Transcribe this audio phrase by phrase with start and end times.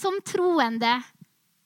[0.00, 0.94] som troende,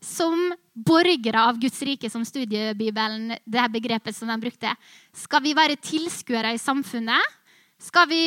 [0.05, 4.73] som borgere av Guds rike, som studiebibelen, det her begrepet som de brukte,
[5.15, 7.37] skal vi være tilskuere i samfunnet?
[7.81, 8.25] Skal vi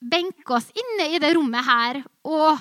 [0.00, 2.60] benke oss inne i det rommet her og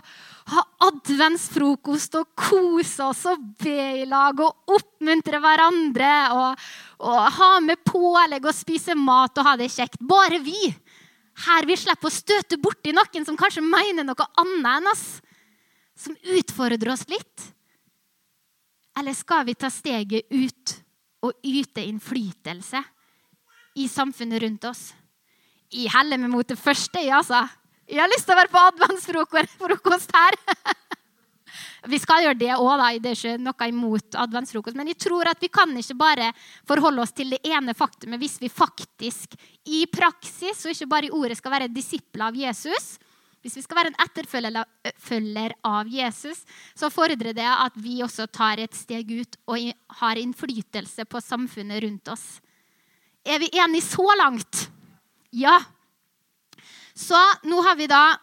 [0.50, 6.66] ha adventsfrokost og kose oss og be i lag og oppmuntre hverandre og,
[7.06, 10.02] og ha med pålegg og spise mat og ha det kjekt.
[10.02, 10.74] Bare vi.
[11.46, 15.06] Her vi slipper å støte borti noen som kanskje mener noe annet enn oss.
[16.00, 17.50] Som utfordrer oss litt.
[19.00, 20.76] Eller skal vi ta steget ut
[21.24, 22.82] og yte innflytelse
[23.80, 24.90] i samfunnet rundt oss?
[25.70, 27.44] Jeg heller meg mot det første, jeg, altså.
[27.90, 30.38] Jeg har lyst til å være på adventsfrokost her.
[31.90, 34.78] Vi skal gjøre det òg, det er ikke noe imot adventsfrokost.
[34.78, 36.32] Men jeg tror at vi kan ikke bare
[36.68, 39.38] forholde oss til det ene faktumet hvis vi faktisk
[39.70, 42.98] i praksis, og ikke bare i ordet, skal være disipler av Jesus.
[43.40, 46.42] Hvis vi skal være en etterfølger av Jesus,
[46.76, 49.70] så fordrer det at vi også tar et steg ut og
[50.02, 52.26] har innflytelse på samfunnet rundt oss.
[53.24, 54.66] Er vi enige så langt?
[55.32, 55.56] Ja.
[56.96, 58.18] Så nå har vi da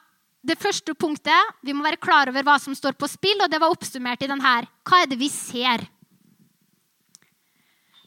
[0.46, 1.56] det første punktet.
[1.64, 4.30] Vi må være klar over hva som står på spill, og det var oppsummert i
[4.30, 4.56] denne.
[4.86, 5.86] Hva er det vi ser?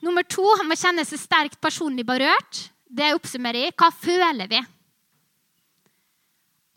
[0.06, 2.70] Nummer to han må kjenne seg sterkt personlig berørt.
[2.86, 4.62] Det oppsummerer i hva føler vi?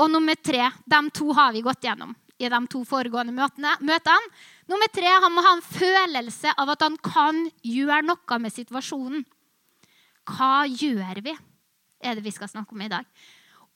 [0.03, 3.77] Og nummer tre, de to har vi gått gjennom i de to foregående møtene.
[3.86, 4.33] møtene.
[4.67, 9.23] Nummer tre, han må ha en følelse av at han kan gjøre noe med situasjonen.
[10.27, 11.36] Hva gjør vi?
[12.03, 13.06] er det vi skal snakke om i dag.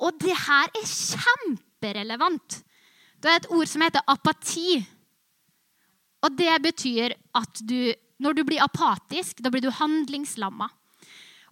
[0.02, 2.58] Og det her er kjemperelevant.
[3.22, 4.80] Det er et ord som heter apati.
[6.26, 10.68] Og det betyr at du, når du blir apatisk, da blir du handlingslamma.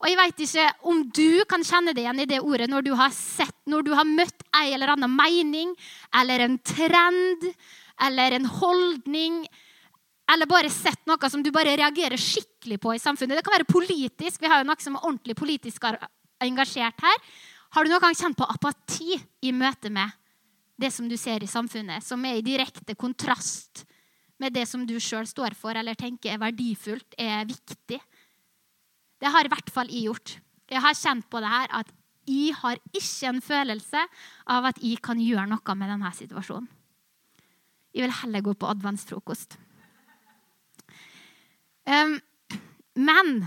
[0.02, 2.92] Og jeg vet ikke om du kan kjenne det igjen i det ordet når du
[2.98, 5.70] har sett, når du har møtt ei eller annen mening
[6.18, 7.46] eller en trend
[8.02, 9.44] eller en holdning
[10.32, 13.38] eller bare sett noe som du bare reagerer skikkelig på i samfunnet.
[13.38, 14.40] Det kan være politisk.
[14.40, 15.84] Vi har jo noe som er ordentlig politisk
[16.42, 17.18] engasjert her.
[17.76, 20.12] Har du noen gang kjent på apati i møte med
[20.80, 23.84] det som du ser i samfunnet, som er i direkte kontrast
[24.42, 28.00] med det som du sjøl står for eller tenker er verdifullt, er viktig?
[29.24, 30.36] Det har i hvert fall jeg gjort.
[30.68, 31.92] Jeg har kjent på det her at
[32.28, 34.02] jeg har ikke en følelse
[34.52, 36.68] av at jeg kan gjøre noe med denne situasjonen.
[37.94, 39.56] Jeg vil heller gå på adventsfrokost.
[41.86, 42.16] Um,
[42.96, 43.44] men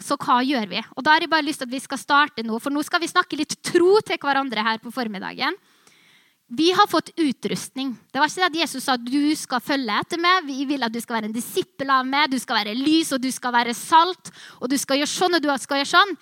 [0.00, 0.80] så hva gjør vi?
[0.96, 3.02] Og da har jeg bare lyst til at vi skal starte nå, for nå skal
[3.02, 5.58] vi snakke litt tro til hverandre her på formiddagen.
[6.46, 7.94] Vi har fått utrustning.
[8.12, 10.44] Det var ikke det at Jesus sa du skal følge etter meg.
[10.44, 13.22] Vi vil at du skal være en disippel av meg, du skal være lys og
[13.24, 14.30] du skal være salt.
[14.60, 16.14] Og du skal gjøre sånn og du skal gjøre sånn.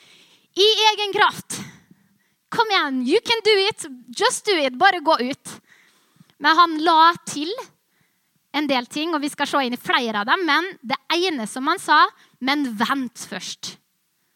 [0.53, 1.59] I egen kraft.
[2.53, 3.87] Kom igjen, you can do it.
[4.15, 4.78] Just do it.
[4.78, 5.55] Bare gå ut.
[6.43, 7.50] Men han la til
[8.53, 10.44] en del ting, og vi skal se inn i flere av dem.
[10.47, 12.05] Men det ene som han sa,
[12.44, 13.77] men vent først,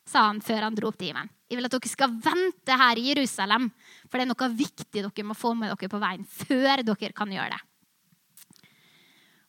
[0.08, 1.35] sa han før han dro opp til himmelen.
[1.46, 3.68] Jeg vil at dere skal vente her i Jerusalem,
[4.10, 7.32] for det er noe viktig dere må få med dere på veien før dere kan
[7.32, 7.62] gjøre det.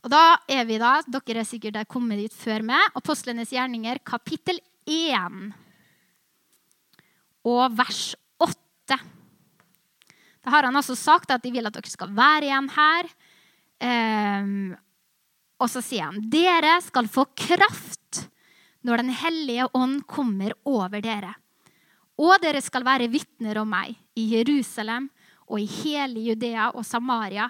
[0.06, 2.94] Og da er vi da, Dere er sikkert kommet dit før meg.
[2.96, 5.50] Apostlenes gjerninger, kapittel 1
[7.48, 8.98] og vers 8.
[10.44, 13.10] Da har han altså sagt at de vil at dere skal være igjen her.
[13.78, 14.78] Um,
[15.60, 18.24] og så sier han dere skal få kraft
[18.88, 21.34] når Den hellige ånd kommer over dere.
[22.18, 25.10] Og dere skal være vitner om meg i Jerusalem
[25.48, 27.48] og i hele Judea og Samaria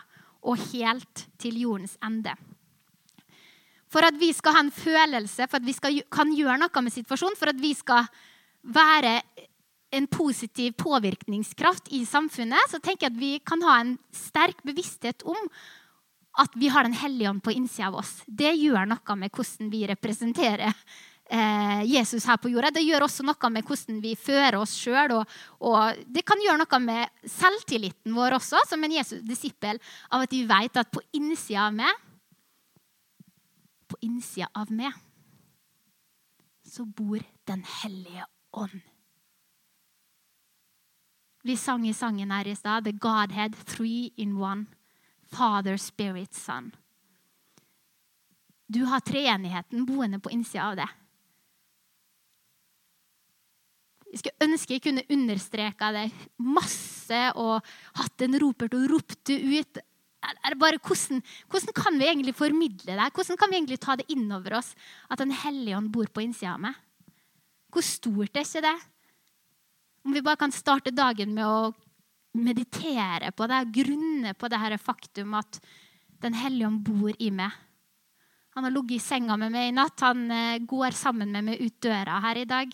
[0.47, 2.35] og helt til jordens ende.
[3.87, 6.93] For at vi skal ha en følelse, for at vi skal, kan gjøre noe med
[6.93, 8.09] situasjonen, for at vi skal
[8.67, 9.21] være
[9.95, 15.23] en positiv påvirkningskraft i samfunnet, så tenker jeg at vi kan ha en sterk bevissthet
[15.23, 15.39] om
[16.37, 18.21] at vi har Den hellige ånd på innsida av oss.
[18.27, 20.75] Det gjør noe med hvordan vi representerer
[21.27, 22.71] Jesus her på jorda.
[22.71, 25.17] Det gjør også noe med hvordan vi fører oss sjøl.
[25.17, 30.35] Og, og, det kan gjøre noe med selvtilliten vår også, som en Jesus-disippel, av at
[30.35, 32.03] vi vet at på innsida av meg
[33.87, 34.95] På innsida av meg
[36.67, 38.81] så bor Den hellige ånd.
[41.47, 44.67] Vi sang i sangen her i stad The Godhead three in one.
[45.31, 46.71] Father, Spirit, Son.
[48.67, 50.87] Du har treenigheten boende på innsida av det.
[54.17, 56.07] Jeg skulle ønske jeg kunne understreka det
[56.41, 57.61] masse og
[57.99, 59.77] hatt en ropert og ropt det ut.
[60.57, 63.11] Bare, hvordan, hvordan, kan vi egentlig formidle det?
[63.13, 64.71] Hvordan kan vi egentlig ta det innover oss
[65.07, 66.79] at Den hellige ånd bor på innsida av meg?
[67.69, 68.73] Hvor stort er ikke det?
[70.01, 71.69] Om vi bare kan starte dagen med å
[72.41, 75.61] meditere på det, grunne på det her faktum at
[76.17, 77.53] Den hellige ånd bor i meg.
[78.57, 80.01] Han har ligget i senga med meg i natt.
[80.01, 82.71] Han eh, går sammen med meg ut døra her i dag.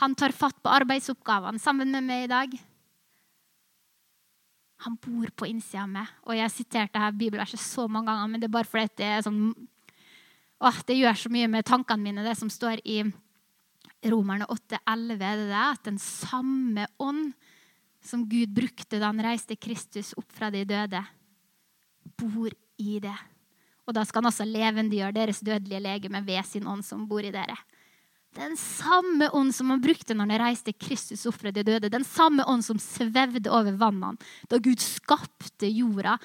[0.00, 2.54] Han tar fatt på arbeidsoppgavene sammen med meg i dag.
[4.82, 6.14] Han bor på innsida av meg.
[6.26, 9.10] Og Jeg har sitert dette bibelverset så mange ganger, men det er bare fordi det
[9.10, 9.42] er sånn
[10.62, 13.02] åh, Det gjør så mye med tankene mine, det som står i
[14.10, 15.18] Romerne 8,11.
[15.18, 17.32] Det er at den samme ånd
[18.02, 21.02] som Gud brukte da han reiste Kristus opp fra de døde,
[22.18, 22.50] bor
[22.82, 23.14] i det.
[23.86, 27.34] Og da skal han også levendegjøre deres dødelige legeme ved sin ånd som bor i
[27.34, 27.54] dere.
[28.32, 31.90] Den samme ånd som han brukte når han reiste Kristus opp fra de døde.
[31.92, 34.16] Den samme ånd som svevde over vannene
[34.48, 36.16] da Gud skapte jorda.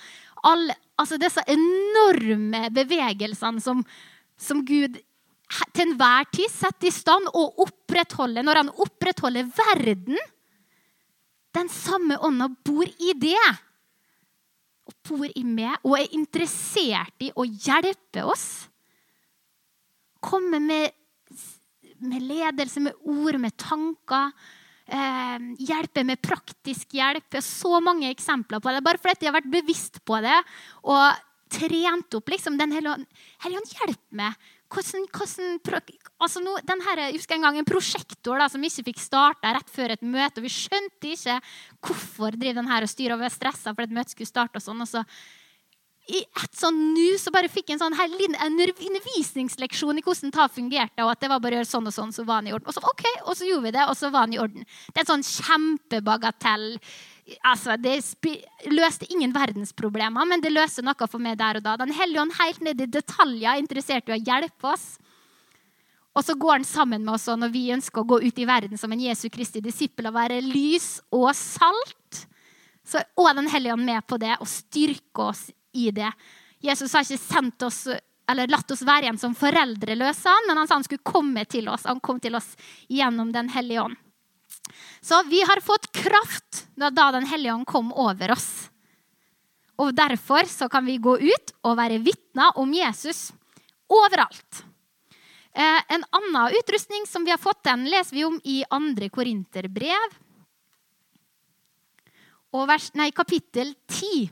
[0.48, 3.83] Alle, altså disse enorme bevegelsene som,
[4.39, 4.95] som Gud
[5.75, 10.19] til enhver tid setter i stand og opprettholder når han opprettholder verden.
[11.56, 13.48] Den samme ånda bor i det.
[14.88, 18.68] Og bor i meg og er interessert i å hjelpe oss.
[20.24, 20.95] Komme med
[21.99, 24.33] med ledelse, med ord, med tanker.
[24.88, 27.25] Eh, hjelpe med praktisk hjelp.
[27.31, 28.83] Jeg har Så mange eksempler på det.
[28.83, 30.38] Bare fordi jeg har vært bevisst på det
[30.83, 34.35] og trent opp liksom, Den hellige ånd hjelper meg.
[34.67, 35.59] Hvordan, hvordan,
[36.19, 39.69] altså den her, jeg husker en gang en prosjektor da, som ikke fikk starta rett
[39.71, 40.41] før et møte.
[40.41, 41.38] og Vi skjønte ikke
[41.88, 44.59] hvorfor driver den her og styrer og var stressa for et møte skulle starte.
[44.59, 45.05] og sånn, og så
[46.07, 50.31] i et sånn nu så bare fikk jeg en sånn her liten undervisningsleksjon i hvordan
[50.31, 51.04] det fungerte.
[51.04, 52.68] og at det var bare å gjøre sånn Og sånn, så var han i orden.
[52.68, 54.63] Og så, ok, og så gjorde vi det, og så var han i orden.
[54.88, 56.80] Det er en sånn kjempebagatell.
[57.44, 57.98] Altså, Det
[58.71, 61.75] løste ingen verdensproblemer, men det løste noe for meg der og da.
[61.75, 64.95] Den hellige ånd helt ned i detaljer interessert i å hjelpe oss.
[66.15, 68.80] Og så går han sammen med oss når vi ønsker å gå ut i verden
[68.80, 72.24] som en Jesu Kristi disippel og være lys og salt.
[72.88, 76.12] Så er Den hellige ånd med på det og styrker oss i det.
[76.64, 77.86] Jesus har ikke sendt oss,
[78.30, 81.88] eller latt oss være igjen som foreldreløse, men han sa han skulle komme til oss.
[81.90, 82.54] Han kom til oss
[82.90, 83.98] gjennom Den hellige ånd.
[85.02, 88.69] Så vi har fått kraft da Den hellige ånd kom over oss.
[89.78, 93.31] Og Derfor så kan vi gå ut og være vitner om Jesus
[93.88, 94.64] overalt.
[95.54, 99.10] Eh, en annen utrustning som vi har fått, den leser vi om i 2.
[99.14, 100.18] Korinterbrev.
[102.58, 104.30] Og vers, nei, kapittel 10.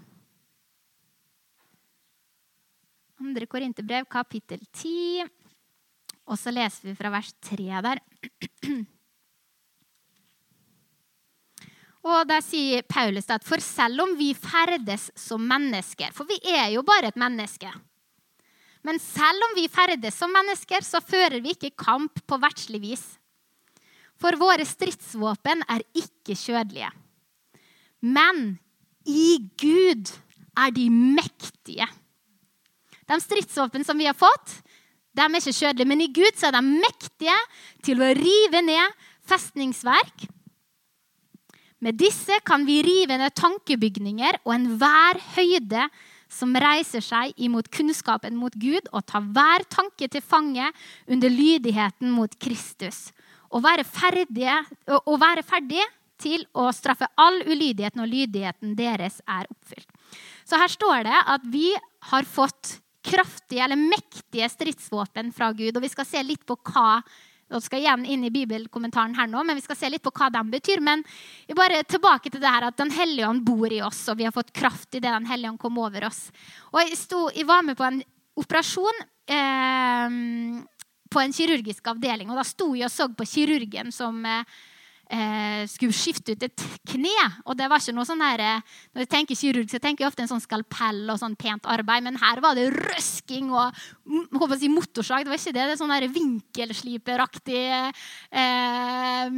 [3.34, 3.48] 2.
[3.50, 5.26] Korinterbrev, kapittel 10.
[6.26, 8.02] Og så leser vi fra vers 3 der.
[12.06, 16.70] Og Der sier Paulus at for selv om vi ferdes som mennesker For vi er
[16.76, 17.72] jo bare et menneske.
[18.86, 23.06] Men selv om vi ferdes som mennesker, så fører vi ikke kamp på verdslig vis.
[24.22, 26.92] For våre stridsvåpen er ikke kjødelige.
[28.06, 28.60] Men
[29.10, 30.14] i Gud
[30.54, 31.90] er de mektige
[33.10, 34.60] de stridsvåpen som vi har fått,
[35.16, 37.36] de er ikke kjødelige, men i Gud så er de mektige
[37.86, 40.26] til å rive ned festningsverk.
[41.86, 45.88] Med disse kan vi rive ned tankebygninger og enhver høyde
[46.32, 50.68] som reiser seg imot kunnskapen mot Gud, og ta hver tanke til fange
[51.08, 53.12] under lydigheten mot Kristus.
[53.54, 54.58] Og være, ferdige,
[55.06, 55.84] og være ferdig
[56.20, 59.88] til å straffe all ulydigheten når lydigheten deres er oppfylt.
[60.48, 61.70] Så her står det at vi
[62.12, 65.78] har fått kraftige eller mektige stridsvåpen fra Gud.
[65.78, 67.00] Og vi skal se litt på hva
[67.54, 70.32] og skal igjen inn i bibelkommentaren her nå, men vi skal se litt på hva
[70.34, 70.82] de betyr.
[70.82, 71.04] Men
[71.58, 74.34] bare tilbake til det her at Den hellige ånd bor i oss, og vi har
[74.34, 76.32] fått kraft i det Den hellige ånd kom over oss.
[76.74, 78.02] Og Jeg, sto, jeg var med på en
[78.36, 80.16] operasjon eh,
[81.06, 82.32] på en kirurgisk avdeling.
[82.32, 84.58] og Da sto jeg og så på kirurgen som eh,
[85.10, 87.28] eh, skulle skifte ut et kne.
[87.46, 88.62] Og det var ikke noe sånn her, eh,
[88.94, 92.04] Når jeg tenker kirurg, så tenker jeg ofte en sånn skalpell og sånn pent arbeid.
[92.04, 95.26] Men her var det røsking og håper å si motorsag.
[95.26, 95.66] Det var ikke det.
[95.66, 97.66] Det er sånn vinkelsliperaktig
[98.32, 99.30] eh,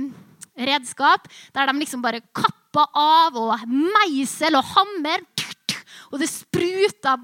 [0.58, 1.28] redskap.
[1.54, 5.26] Der de liksom bare kappa av og meisel og hammer.
[6.12, 7.18] Og det spruta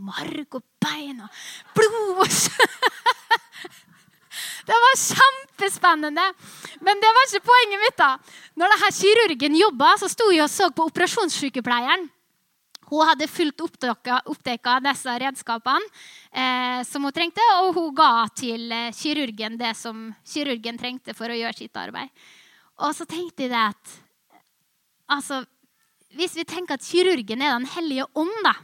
[0.00, 1.28] marg og bein og
[1.76, 2.36] blod.
[4.70, 6.24] Det var kjempespennende.
[6.86, 7.98] Men det var ikke poenget mitt.
[7.98, 8.10] da.
[8.54, 12.06] Når denne kirurgen jobba, så sto jeg og så på operasjonssykepleieren.
[12.90, 15.86] Hun hadde fullt oppdekka disse redskapene
[16.34, 21.30] eh, som hun trengte, og hun ga til eh, kirurgen det som kirurgen trengte for
[21.30, 22.10] å gjøre sitt arbeid.
[22.82, 23.94] Og så tenkte jeg at
[25.10, 25.44] altså,
[26.16, 28.54] Hvis vi tenker at kirurgen er Den hellige ånd, da,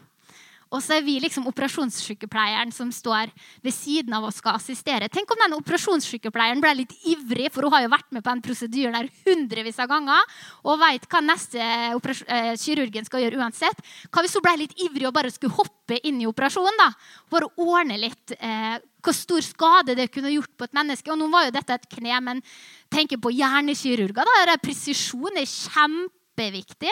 [0.74, 3.30] Og så er vi liksom operasjonssykepleieren som står
[3.62, 5.06] ved siden av og skal assistere.
[5.12, 8.42] Tenk om den operasjonssykepleieren ble litt ivrig, for hun har jo vært med på en
[8.42, 10.34] prosedyren der hundrevis av ganger
[10.66, 13.86] og veit hva neste eh, kirurgen skal gjøre uansett.
[14.10, 16.82] Hva hvis hun ble litt ivrig og bare skulle hoppe inn i operasjonen?
[16.82, 16.90] da?
[17.30, 21.12] Bare ordne litt eh, hvor stor skade det kunne gjort på et menneske.
[21.12, 22.42] Og nå var jo dette et kne, men
[22.90, 24.26] tenk på hjernekirurger.
[24.26, 26.90] da, Presisjon er kjempeviktig.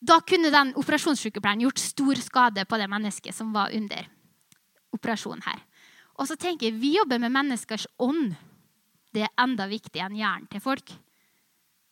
[0.00, 4.08] Da kunne den operasjonssykepleieren gjort stor skade på det mennesket som var under
[4.92, 5.62] operasjonen her.
[6.16, 8.34] Og så tenker jeg, Vi jobber med menneskers ånd.
[9.12, 10.92] Det er enda viktigere enn hjernen til folk.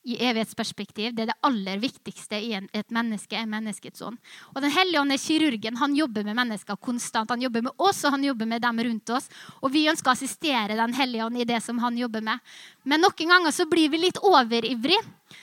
[0.05, 1.15] I evighetsperspektiv.
[1.17, 3.37] Det er det aller viktigste i et menneske.
[3.37, 4.19] er menneskets ånd.
[4.55, 5.77] Og Den hellige ånd er kirurgen.
[5.81, 7.31] Han jobber med mennesker konstant.
[7.31, 9.29] Han jobber med oss og han jobber med dem rundt oss.
[9.63, 12.39] Og vi ønsker å assistere Den hellige ånd i det som han jobber med.
[12.85, 15.01] Men noen ganger så blir vi litt overivrige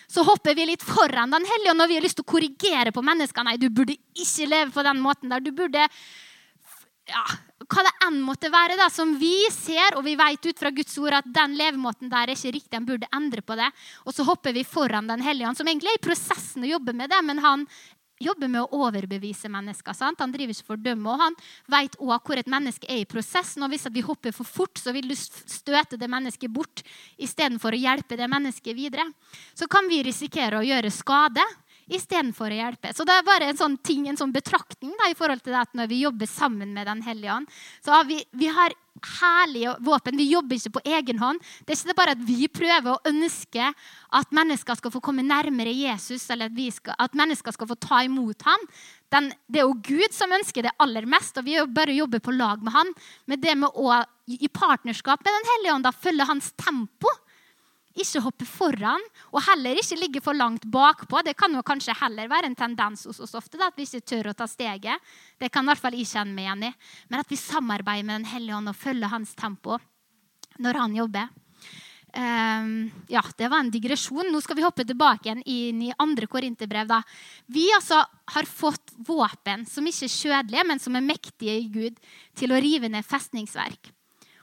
[0.07, 3.03] så hopper vi litt foran Den hellige når vi har lyst til å korrigere på
[3.05, 3.45] mennesker.
[3.47, 5.43] Nei, du burde ikke leve på den måten der.
[5.43, 5.87] Du burde
[7.09, 7.23] ja,
[7.71, 10.97] Hva det enn måtte være, da, som vi ser og vi vet ut fra Guds
[10.99, 12.75] ord at den levemåten der er ikke riktig.
[12.75, 13.69] En burde endre på det.
[14.03, 17.11] Og så hopper vi foran Den hellige som egentlig er i prosessen å jobbe med
[17.11, 17.65] det, men han
[18.21, 19.95] jobber med å overbevise mennesker.
[19.97, 20.19] Sant?
[20.21, 21.37] Han driver ikke for dømme, og han
[21.71, 23.63] vet også hvor et menneske er i prosessen.
[23.63, 26.83] og Hvis vi hopper for fort, så vil du støte det mennesket bort
[27.17, 29.07] istedenfor å hjelpe det mennesket videre.
[29.55, 31.45] Så kan vi risikere å gjøre skade
[31.89, 32.93] istedenfor å hjelpe.
[32.95, 35.63] Så det er bare en sånn ting, en sånn betraktning da, i forhold til det
[35.63, 37.51] at når vi jobber sammen med Den hellige ånd,
[37.83, 38.75] så har vi, vi har
[39.21, 40.17] herlige våpen.
[40.17, 41.41] Vi jobber ikke på egen hånd.
[41.65, 43.71] Det er ikke bare at vi prøver å ønske
[44.19, 48.03] at mennesker skal få komme nærmere Jesus, eller at, skal, at mennesker skal få ta
[48.05, 48.67] imot ham.
[49.11, 52.35] Den, det er jo Gud som ønsker det aller mest, og vi bare jobber på
[52.35, 52.93] lag med han.
[53.25, 57.09] Men det med å i partnerskap med Den hellige ånd da følge hans tempo
[57.99, 61.23] ikke hoppe foran, og heller ikke ligge for langt bakpå.
[61.25, 64.31] Det kan jo kanskje heller være en tendens hos oss ofte, at vi ikke tør
[64.31, 65.11] å ta steget.
[65.39, 66.73] Det kan i hvert fall jeg kjenne meg igjen i.
[67.11, 69.79] Men at vi samarbeider med Den hellige ånd og følger hans tempo
[70.61, 71.29] når han jobber.
[72.11, 74.31] Um, ja, Det var en digresjon.
[74.31, 76.91] Nå skal vi hoppe tilbake igjen inn i andre korinterbrev.
[77.47, 78.01] Vi altså
[78.35, 81.99] har fått våpen som ikke er kjødelige, men som er mektige i Gud,
[82.35, 83.93] til å rive ned festningsverk.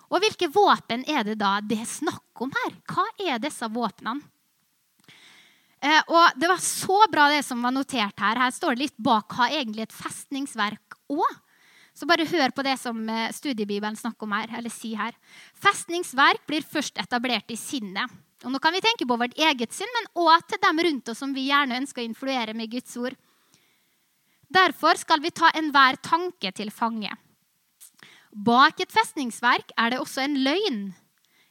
[0.08, 2.76] Og hvilke våpen er det da det er snakk om her?
[2.88, 4.24] Hva er disse våpnene?
[5.78, 8.40] Eh, og Det var så bra det som var notert her.
[8.40, 11.36] Her står det litt bak hva egentlig et festningsverk òg.
[11.94, 15.14] Så bare hør på det som eh, studiebibelen snakker om her, eller sier her.
[15.58, 18.10] Festningsverk blir først etablert i sinnet.
[18.46, 21.18] Og Nå kan vi tenke på vårt eget sinn, men òg til dem rundt oss
[21.18, 23.16] som vi gjerne ønsker å influere med Guds ord.
[24.48, 27.10] Derfor skal vi ta enhver tanke til fange.
[28.32, 30.80] Bak et festningsverk er det også en løgn.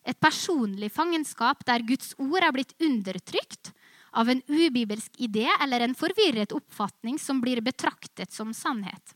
[0.07, 3.74] Et personlig fangenskap der Guds ord er blitt undertrykt
[4.17, 9.15] av en ubibelsk idé eller en forvirret oppfatning som blir betraktet som sannhet.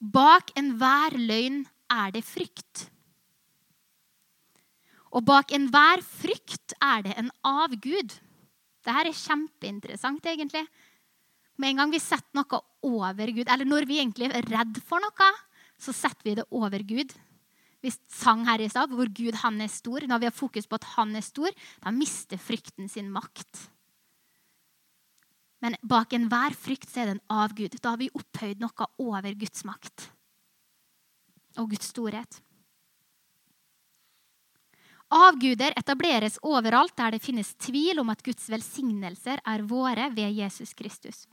[0.00, 2.86] Bak enhver løgn er det frykt.
[5.16, 8.12] Og bak enhver frykt er det en avgud.
[8.86, 10.66] Dette er kjempeinteressant, egentlig.
[11.56, 15.02] Med en gang vi setter noe over Gud, eller når vi egentlig er redd for
[15.02, 15.30] noe,
[15.78, 17.12] så setter vi det over Gud.
[17.84, 20.06] Vi sang her i stad hvor Gud han er stor.
[20.08, 21.52] Når vi har fokus på at han er stor,
[21.84, 23.66] da mister frykten sin makt.
[25.64, 27.78] Men bak enhver frykt så er den av Gud.
[27.80, 30.10] Da har vi opphøyd noe over Guds makt
[31.56, 32.42] og Guds storhet.
[35.16, 40.74] Avguder etableres overalt der det finnes tvil om at Guds velsignelser er våre ved Jesus
[40.74, 41.24] Kristus.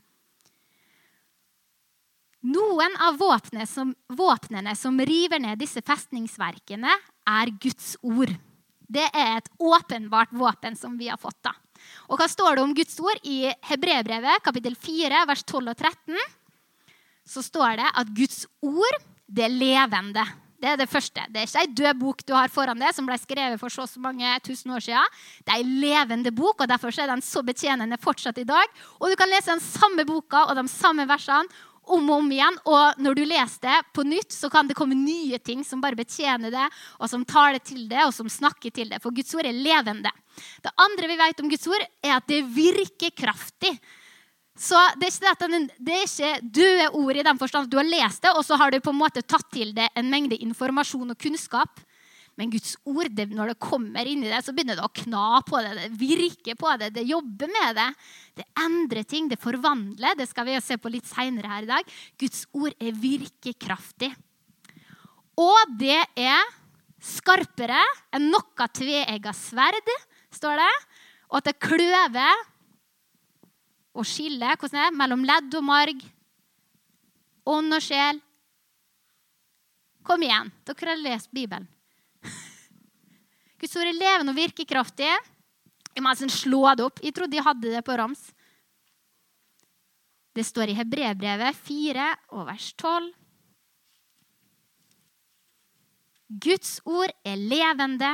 [2.44, 3.94] Noen av våpnene som,
[4.76, 6.92] som river ned disse festningsverkene,
[7.24, 8.34] er Guds ord.
[8.84, 11.40] Det er et åpenbart våpen som vi har fått.
[11.40, 11.54] da.
[12.12, 16.20] Og Hva står det om Guds ord i Hebrebrevet kapittel 4, vers 12 og 13?
[17.24, 20.24] Så står det at Guds ord det er levende.
[20.60, 21.24] Det er det første.
[21.32, 23.88] Det er ikke ei død bok du har foran deg, som ble skrevet for så,
[23.88, 25.16] så mange tusen år siden.
[25.44, 28.80] Det er ei levende bok, og derfor er den så betjenende fortsatt i dag.
[29.00, 31.48] Og du kan lese den samme boka og de samme versene
[31.86, 32.58] om og om igjen.
[32.70, 35.98] Og når du leser det på nytt, så kan det komme nye ting som bare
[35.98, 39.02] betjener det, og som taler til det, og som snakker til det.
[39.04, 40.12] For Guds ord er levende.
[40.62, 43.76] Det andre vi vet om Guds ord, er at det virker kraftig.
[44.54, 47.88] Så det er ikke, det er ikke døde ord i den forstand at du har
[47.88, 51.10] lest det, og så har du på en måte tatt til det en mengde informasjon
[51.10, 51.82] og kunnskap.
[52.34, 55.40] Men Guds ord, det, når det kommer inn i det, så begynner det å kna
[55.46, 55.74] på det.
[55.78, 57.86] Det virker på det, det jobber med det.
[58.40, 60.16] Det endrer ting, det forvandler.
[60.18, 61.92] Det skal vi se på litt seinere her i dag.
[62.18, 64.10] Guds ord er virkekraftig.
[65.38, 66.42] Og det er
[67.04, 67.78] skarpere
[68.14, 69.94] enn noe tveegga sverd,
[70.34, 70.72] står det.
[71.30, 72.42] Og at det kløver
[73.94, 76.02] og skiller hvordan det er, mellom ledd og marg,
[77.46, 78.18] ånd og sjel.
[80.04, 81.70] Kom igjen, dere har lest Bibelen.
[83.64, 85.08] Guds ord er levende og virkekraftig.
[85.94, 86.98] Jeg må nesten slå det opp.
[87.00, 88.26] Jeg trodde jeg hadde det på rams.
[90.36, 93.08] Det står i Hebrebrevet 4 og vers 12.
[96.44, 98.12] Guds ord er levende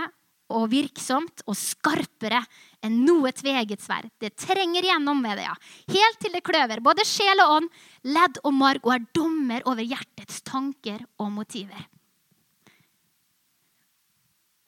[0.54, 2.44] og virksomt og skarpere
[2.86, 4.06] enn noe tveget sverd.
[4.22, 5.56] Det trenger gjennom med det, ja.
[5.90, 7.72] Helt til det kløver både sjel og ånd,
[8.06, 11.90] ledd og marg, og er dommer over hjertets tanker og motiver.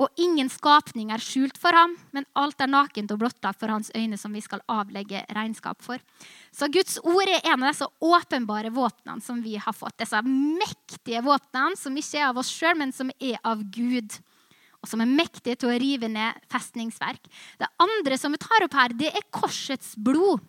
[0.02, 3.92] Og ingen skapning er skjult for ham, men alt er nakent og blottlagt for hans
[3.94, 6.02] øyne, som vi skal avlegge regnskap for.
[6.50, 10.00] Så Guds ord er en av disse åpenbare våpnene som vi har fått.
[10.02, 14.16] Disse mektige våpnene som ikke er av oss sjøl, men som er av Gud.
[14.82, 17.30] Og som er mektige til å rive ned festningsverk.
[17.61, 20.42] Det andre som vi tar opp her, det er korsets blod.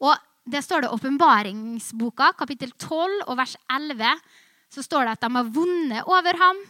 [0.00, 0.16] Og
[0.48, 4.24] det står det i åpenbaringsboka, kapittel 12 og vers 11.
[4.72, 6.64] Så står det at de har vunnet over ham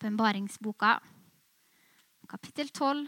[0.00, 0.94] åpenbaringsboka,
[2.30, 3.04] kapittel 12.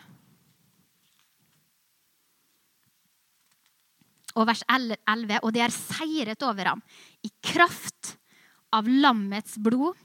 [4.37, 5.39] Og vers 11.
[5.41, 6.83] Og de er seiret over ham
[7.25, 8.17] i kraft
[8.73, 9.97] av lammets blod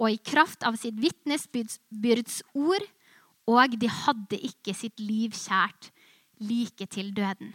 [0.00, 2.82] og i kraft av sitt vitnesbyrds ord,
[3.46, 5.92] og de hadde ikke sitt liv kjært
[6.42, 7.52] like til døden.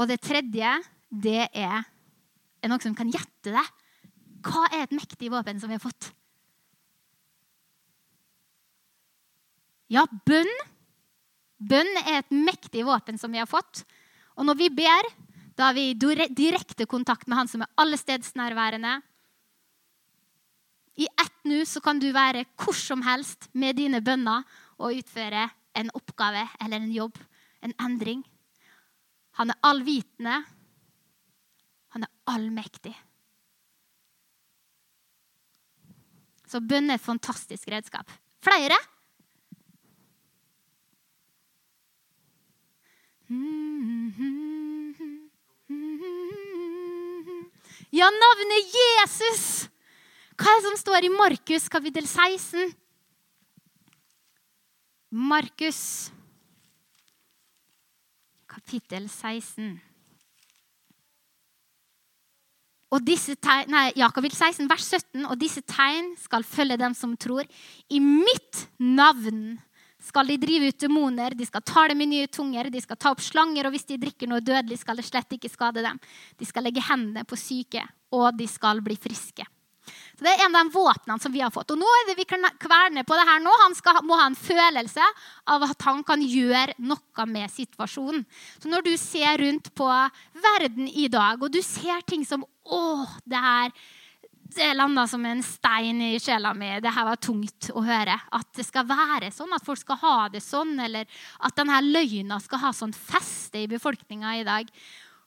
[0.00, 0.72] Og det tredje,
[1.10, 1.84] det er
[2.62, 3.68] Er det som kan gjette det?
[4.40, 6.10] Hva er et mektig våpen som vi har fått?
[9.90, 10.50] Ja, bønn.
[11.60, 13.82] Bønn er et mektig våpen som vi har fått.
[14.38, 15.08] Og når vi ber,
[15.58, 19.00] da har vi direkte kontakt med Han som er allestedsnærværende.
[20.96, 24.44] I ett nu så kan du være hvor som helst med dine bønner
[24.78, 27.18] og utføre en oppgave eller en jobb,
[27.62, 28.24] en endring.
[29.38, 30.42] Han er allvitende.
[31.94, 32.94] Han er allmektig.
[36.50, 38.10] Så bønn er et fantastisk redskap.
[38.42, 38.74] Flere?
[47.94, 49.44] Ja, navnet Jesus!
[50.40, 52.72] Hva er det som står i Markus kapittel 16?
[55.10, 56.10] Markus
[58.50, 59.76] kapittel 16.
[62.90, 65.26] Og disse tegn, nei, Jakob 16, vers 17.
[65.28, 67.46] Og disse tegn skal følge dem som tror.
[67.88, 69.60] I mitt navn
[70.00, 73.20] skal de drive ut demoner, de skal tale med nye tunger, de skal ta opp
[73.20, 76.00] slanger, og hvis de drikker noe dødelig, skal det slett ikke skade dem.
[76.40, 77.84] De skal legge hendene på syke,
[78.16, 79.44] og de skal bli friske.
[80.16, 81.72] Så Det er en av de våpnene som vi har fått.
[81.74, 83.54] Og nå er det vi kverner på det her nå.
[83.64, 85.06] Han skal, må ha en følelse
[85.54, 88.26] av at han kan gjøre noe med situasjonen.
[88.60, 89.88] Så når du ser rundt på
[90.40, 93.72] verden i dag, og du ser ting som Å, det her
[94.54, 96.70] det landa som en stein i sjela mi.
[96.82, 98.16] Det her var tungt å høre.
[98.34, 101.06] At det skal være sånn, at folk skal ha det sånn, eller
[101.46, 104.72] at denne løgna skal ha sånn feste i befolkninga i dag.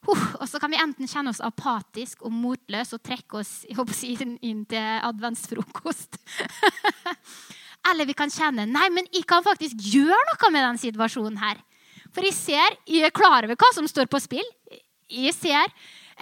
[0.03, 3.63] Uh, og så kan vi enten kjenne oss apatisk og motløse og trekke oss
[3.95, 6.19] si, inn til adventsfrokost.
[7.91, 11.59] Eller vi kan kjenne nei, men jeg kan faktisk gjøre noe med den situasjonen her.
[12.13, 14.45] For jeg ser, jeg er klar over hva som står på spill.
[15.11, 15.71] Jeg ser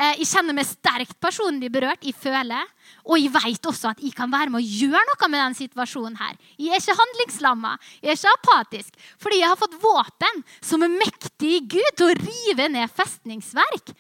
[0.02, 2.06] jeg kjenner meg sterkt personlig berørt.
[2.06, 2.70] Jeg føler.
[3.06, 6.18] Og jeg vet også at jeg kan være med å gjøre noe med den situasjonen.
[6.18, 6.38] her.
[6.58, 8.98] Jeg er ikke handlingslamma, jeg er ikke apatisk.
[9.22, 13.94] Fordi jeg har fått våpen som er mektig i Gud til å rive ned festningsverk.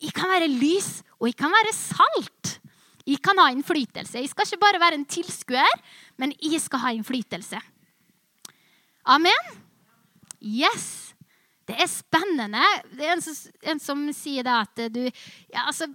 [0.00, 2.56] Jeg kan være lys, og jeg kan være salt.
[3.06, 4.20] Jeg kan ha innflytelse.
[4.20, 5.76] Jeg skal ikke bare være en tilskuer,
[6.16, 7.60] men jeg skal ha innflytelse.
[9.04, 9.54] Amen?
[10.40, 10.99] Yes.
[11.70, 12.66] Det er spennende.
[12.96, 13.38] Det er en som,
[13.72, 15.88] en som sier det at du ja, altså,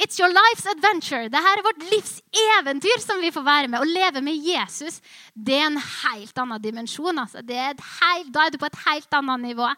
[0.00, 1.28] It's your life's adventure.
[1.28, 2.20] Dette er vårt livs
[2.56, 3.82] eventyr som vi får være med.
[3.82, 5.00] Å leve med Jesus
[5.34, 7.18] det er en helt annen dimensjon.
[7.20, 7.42] Altså.
[7.44, 9.68] Er helt, da er du på et helt annet nivå.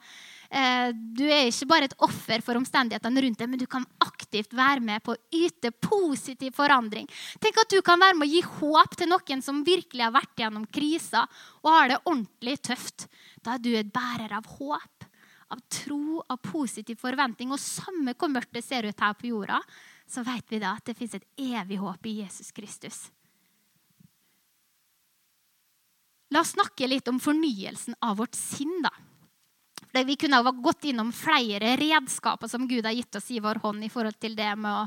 [0.53, 4.53] Eh, du er ikke bare et offer for omstendighetene rundt deg, men du kan aktivt
[4.55, 7.09] være med på å yte positiv forandring.
[7.41, 10.45] Tenk at du kan være med å gi håp til noen som virkelig har vært
[10.45, 11.25] gjennom krisa
[11.65, 13.09] og har det ordentlig tøft.
[13.43, 15.02] Da er du et bærer av håp
[15.53, 17.53] av tro, av positiv forventning.
[17.53, 19.61] Og samme hvor mørkt det ser ut her på jorda,
[20.09, 23.05] så vet vi da at det fins et evig håp i Jesus Kristus.
[26.33, 28.81] La oss snakke litt om fornyelsen av vårt sinn.
[28.83, 28.93] da.
[29.93, 33.85] Vi kunne ha gått innom flere redskaper som Gud har gitt oss i vår hånd
[33.85, 34.87] i forhold til det med å,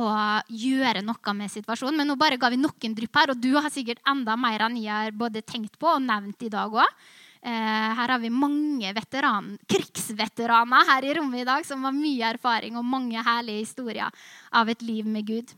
[0.00, 0.04] å
[0.48, 2.00] gjøre noe med situasjonen.
[2.00, 4.80] Men nå bare ga vi noen drypp her, og du har sikkert enda mer enn
[4.80, 7.04] jeg har både tenkt på og nevnt i dag òg.
[7.42, 12.32] Eh, her har vi mange veteran, krigsveteraner her i rommet i dag som har mye
[12.34, 15.54] erfaring og mange herlige historier av et liv med Gud.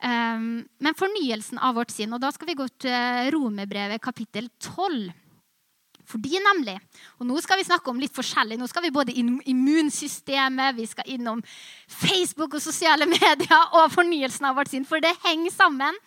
[0.00, 2.12] Um, men fornyelsen av vårt sinn.
[2.16, 5.10] Og da skal vi gå til Romerbrevet kapittel 12.
[6.10, 6.74] Fordi nemlig,
[7.20, 8.58] og Nå skal vi snakke om litt forskjellig.
[8.58, 11.42] Nå skal vi både innom immunsystemet, vi skal innom
[11.86, 14.88] Facebook og sosiale medier og fornyelsen av vårt sinn.
[14.88, 15.98] For det henger sammen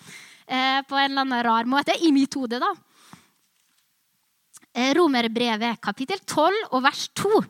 [0.48, 1.96] eh, på en eller annen rar måte.
[2.02, 2.74] I mitt hode, da.
[4.74, 7.44] Eh, Romerbrevet kapittel 12 og vers 2.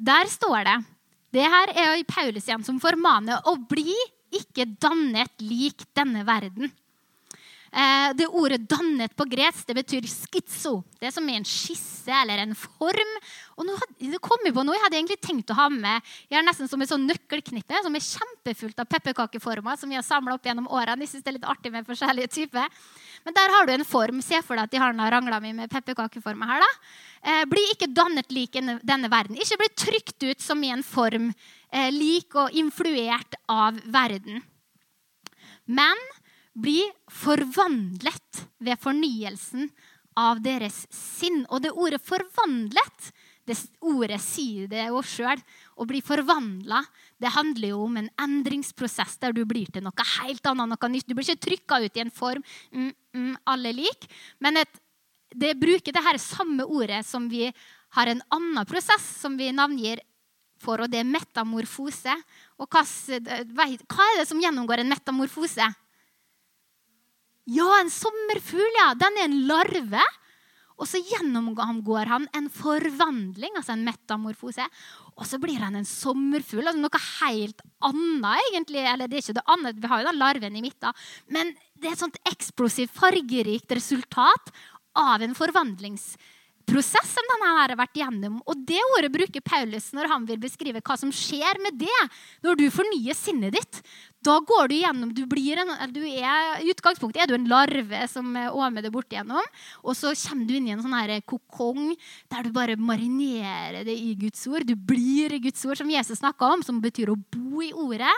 [0.00, 0.78] Der står det
[1.36, 3.92] Det her er Paulus igjen som formaner å bli
[4.32, 6.72] ikke dannet lik denne verden.
[7.68, 10.84] Eh, det ordet 'dannet' på gresk det betyr skitso.
[10.98, 13.12] Det er som en skisse eller en form.
[13.58, 13.76] Og nå,
[14.20, 16.02] kom på noe jeg hadde egentlig tenkt å ha med.
[16.30, 19.76] Jeg har nesten som et sånn nøkkelknippe som er kjempefullt av pepperkakeformer.
[19.76, 21.00] som vi har opp gjennom årene.
[21.00, 22.68] Jeg synes det er litt artig med forskjellige typer.
[23.24, 24.22] Men der har du en form.
[24.22, 26.60] Se for deg at de har rangla mi med pepperkakeformer her.
[26.60, 26.70] da.
[27.22, 29.36] Eh, bli ikke dannet lik denne verden.
[29.36, 31.34] Ikke bli trykt ut som i en form
[31.72, 34.42] eh, lik og influert av verden.
[35.66, 35.96] Men
[36.58, 36.80] bli
[37.12, 39.70] forvandlet ved fornyelsen
[40.18, 41.44] av deres sinn.
[41.48, 43.12] Og det ordet 'forvandlet'
[43.48, 45.40] det ordet sier det jo sjøl.
[45.80, 46.82] Å bli forvandla
[47.18, 50.68] det handler jo om en endringsprosess der du blir til noe helt annet.
[50.68, 51.08] noe nytt.
[51.08, 54.04] Du blir ikke trykka ut i en form mm, mm, alle lik.
[54.44, 54.80] Men et,
[55.32, 57.48] det bruker det her samme ordet som vi
[57.96, 60.02] har en annen prosess som vi navngir
[60.60, 62.14] for, og det er metamorfose.
[62.58, 65.68] Og hva, hva er det som gjennomgår en metamorfose?
[67.48, 68.92] Ja, en sommerfugl, ja.
[68.98, 70.04] Den er en larve.
[70.78, 74.66] Og så gjennomgår han en forvandling, altså en metamorfose.
[75.18, 76.68] Og så blir han en sommerfugl.
[76.68, 78.84] Altså noe helt annet, egentlig.
[78.84, 81.04] Eller det er ikke det annet, vi har jo den larven i midten.
[81.34, 84.52] Men det er et sånt eksplosivt, fargerikt resultat
[84.98, 86.36] av en forvandlingsprosess
[86.68, 88.38] prosess som denne har vært gjennom.
[88.48, 92.02] Og det ordet bruker Paulus når han vil beskrive hva som skjer med det
[92.44, 93.80] når du fornyer sinnet ditt.
[94.24, 98.02] Da går du gjennom du blir en, du er, I utgangspunktet er du en larve
[98.10, 99.44] som åmer det bort igjennom.
[99.84, 101.94] Og så kommer du inn i en sånn her kokong
[102.32, 104.66] der du bare marinerer det i Guds ord.
[104.66, 108.14] Du blir Guds ord, som Jesus snakka om, som betyr å bo i ordet.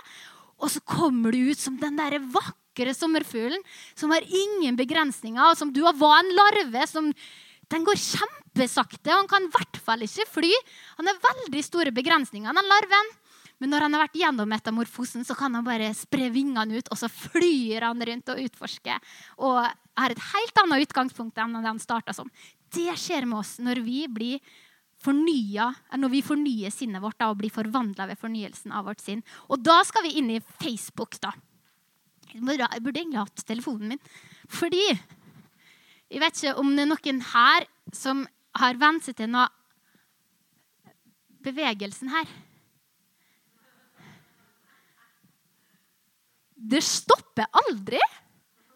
[0.60, 3.60] Og så kommer du ut som den der vakre sommerfuglen
[3.98, 7.12] som har ingen begrensninger, og som du var en larve som
[7.70, 10.50] den går kjempesakte, og han kan i hvert fall ikke fly.
[10.98, 13.12] Han har veldig store begrensninger, den larven.
[13.61, 16.96] Men når han har vært gjennom metamorfosen, så kan han bare spre vingene ut, og
[16.96, 19.12] så flyr han rundt og utforsker.
[19.44, 19.61] Og
[20.00, 22.30] har et helt annet utgangspunkt enn det han starta som.
[22.72, 24.56] Det skjer med oss når vi blir
[25.00, 29.22] fornya, når vi fornyer sinnet vårt da, og blir forvandla ved fornyelsen av vårt sinn.
[29.52, 31.33] Og da skal vi inn i Facebook, da.
[32.30, 34.04] Jeg burde egentlig hatt telefonen min.
[34.50, 34.85] Fordi
[36.11, 38.25] jeg vet ikke om det er noen her som
[38.59, 39.46] har vent seg til noe
[41.40, 42.31] bevegelsen her.
[46.61, 48.01] Det stopper aldri.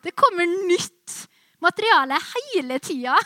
[0.05, 1.17] Det kommer nytt
[1.65, 3.17] materiale hele tida.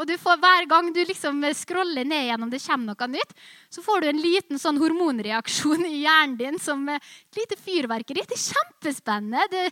[0.00, 3.34] Og får, Hver gang du liksom scroller ned gjennom det kommer noe nytt,
[3.68, 8.24] så får du en liten sånn hormonreaksjon i hjernen din som et lite fyrverkeri.
[8.24, 9.44] Det er kjempespennende.
[9.52, 9.66] Det,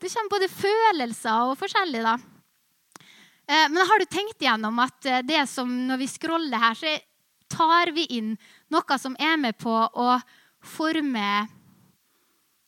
[0.00, 2.06] det kommer både følelser og forskjellig.
[2.08, 2.16] da.
[3.46, 6.96] Eh, men har du tenkt igjennom at eh, det som når vi scroller her, så
[7.46, 8.34] tar vi inn
[8.74, 10.16] noe som er med på å
[10.66, 11.46] forme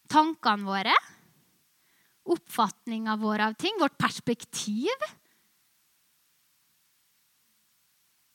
[0.09, 0.95] tankene våre?
[2.29, 5.07] Oppfatninga vår av ting, vårt perspektiv?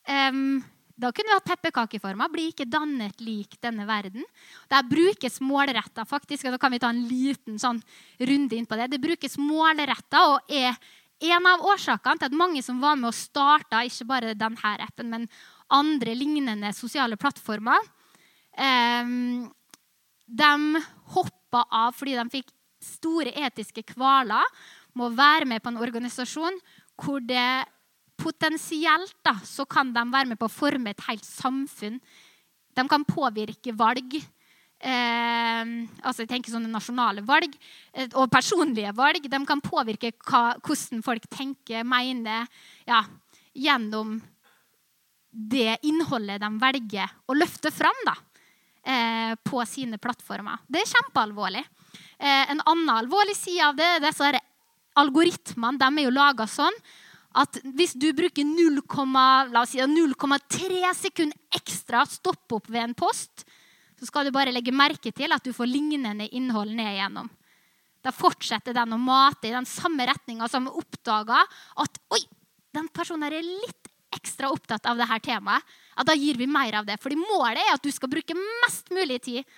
[0.04, 0.60] Um,
[1.00, 2.28] da kunne vi hatt pepperkakeforma.
[2.30, 4.26] Blir ikke dannet lik denne verden.
[4.70, 6.46] Der brukes målretta, faktisk.
[6.46, 7.80] og Da kan vi ta en liten sånn
[8.20, 8.92] runde inn på det.
[8.92, 10.76] Det brukes målretta og er
[11.24, 15.12] en av årsakene til at mange som var med og starta ikke bare denne appen,
[15.12, 15.28] men
[15.74, 17.80] andre lignende sosiale plattformer,
[18.58, 19.14] eh,
[20.34, 20.84] de
[21.16, 22.52] hoppa av fordi de fikk
[22.84, 24.44] store etiske kvaler
[24.94, 26.60] med å være med på en organisasjon
[27.00, 27.66] hvor det
[28.20, 31.98] potensielt da, så kan de være med på å forme et helt samfunn.
[32.74, 34.20] De kan påvirke valg.
[34.84, 35.70] Eh,
[36.04, 37.54] altså jeg tenker sånne Nasjonale valg
[37.96, 42.50] eh, og personlige valg de kan påvirke hva, hvordan folk tenker, mener,
[42.84, 43.00] ja,
[43.56, 44.18] gjennom
[45.32, 48.18] det innholdet de velger å løfte fram da,
[48.84, 50.60] eh, på sine plattformer.
[50.68, 51.64] Det er kjempealvorlig.
[52.20, 54.34] Eh, en annen alvorlig side av det er disse
[55.00, 55.80] algoritmene.
[55.80, 56.76] De er jo laga sånn
[57.40, 59.80] at hvis du bruker 0,3 si,
[61.08, 63.48] sekunder ekstra stoppe opp ved en post,
[64.04, 67.30] så skal du bare legge merke til at du får lignende innhold ned igjennom.
[68.04, 71.40] Da fortsetter den å mate i den samme retninga som oppdaga
[71.80, 72.20] at oi,
[72.76, 75.64] den personen er litt ekstra opptatt av dette temaet,
[75.96, 76.98] ja, da gir vi mer av det.
[77.00, 79.56] Fordi målet er at du skal bruke mest mulig tid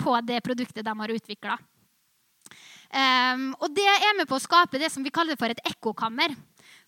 [0.00, 1.54] på det produktet de har utvikla.
[1.54, 5.62] Um, ehm, og det er med på å skape det som vi kaller for et
[5.70, 6.34] ekkokammer.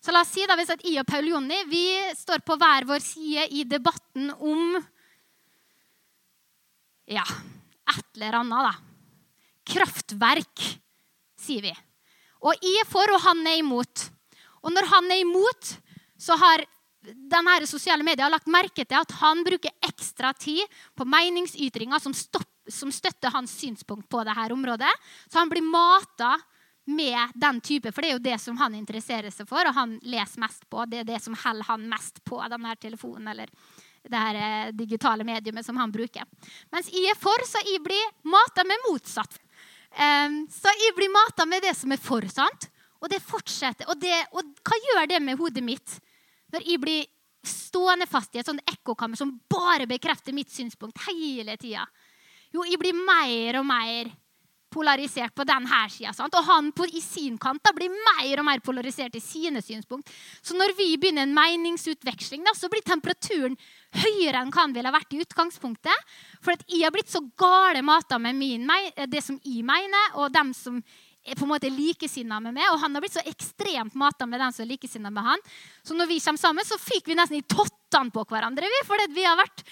[0.03, 1.63] Så la oss si da, hvis at jeg og Paul Jonny
[2.19, 4.77] står på hver vår side i debatten om
[7.07, 7.23] ja,
[7.87, 8.73] et eller annet, da.
[9.67, 10.63] Kraftverk,
[11.39, 11.73] sier vi.
[12.45, 14.07] Og jeg er for, og han er imot.
[14.63, 15.71] Og når han er imot,
[16.19, 16.65] så har
[17.07, 20.63] denne sosiale media lagt merke til at han bruker ekstra tid
[20.97, 24.91] på meningsytringer som, stopp, som støtter hans synspunkt på dette området.
[25.29, 26.35] Så han blir mata
[26.87, 29.97] med den type, for det er jo det som han interesserer seg for, og han
[30.07, 30.85] leser mest på.
[30.87, 33.51] Det er det som holder han mest på denne telefonen eller
[34.11, 36.25] det her eh, digitale mediumet som han bruker.
[36.73, 39.39] Mens jeg er for, så jeg blir mata med motsatt.
[39.97, 42.67] Så jeg blir mata med det som er for, sant?
[43.01, 43.87] Og det fortsetter.
[43.89, 45.95] Og, det, og hva gjør det med hodet mitt
[46.53, 47.07] når jeg blir
[47.47, 51.87] stående fast i et sånt ekkokammer som bare bekrefter mitt synspunkt hele tida?
[52.53, 54.11] Jo, jeg blir mer og mer
[54.73, 56.13] polarisert på denne sida.
[56.27, 60.11] Og han på, i sin kant da, blir mer og mer polarisert i sine synspunkt.
[60.41, 63.57] Så når vi begynner en meningsutveksling, da, så blir temperaturen
[63.97, 66.07] høyere enn hva den ville vært i utgangspunktet.
[66.43, 68.67] For jeg har blitt så gale mata med min,
[69.07, 70.81] det som jeg mener, og dem som
[71.27, 72.69] er på en måte likesinna med meg.
[72.71, 75.45] Og han har blitt så ekstremt mata med dem som er likesinna med han.
[75.83, 78.67] Så når vi kommer sammen, så fikk vi nesten i tottene på hverandre.
[78.71, 79.63] vi, fordi vi har vært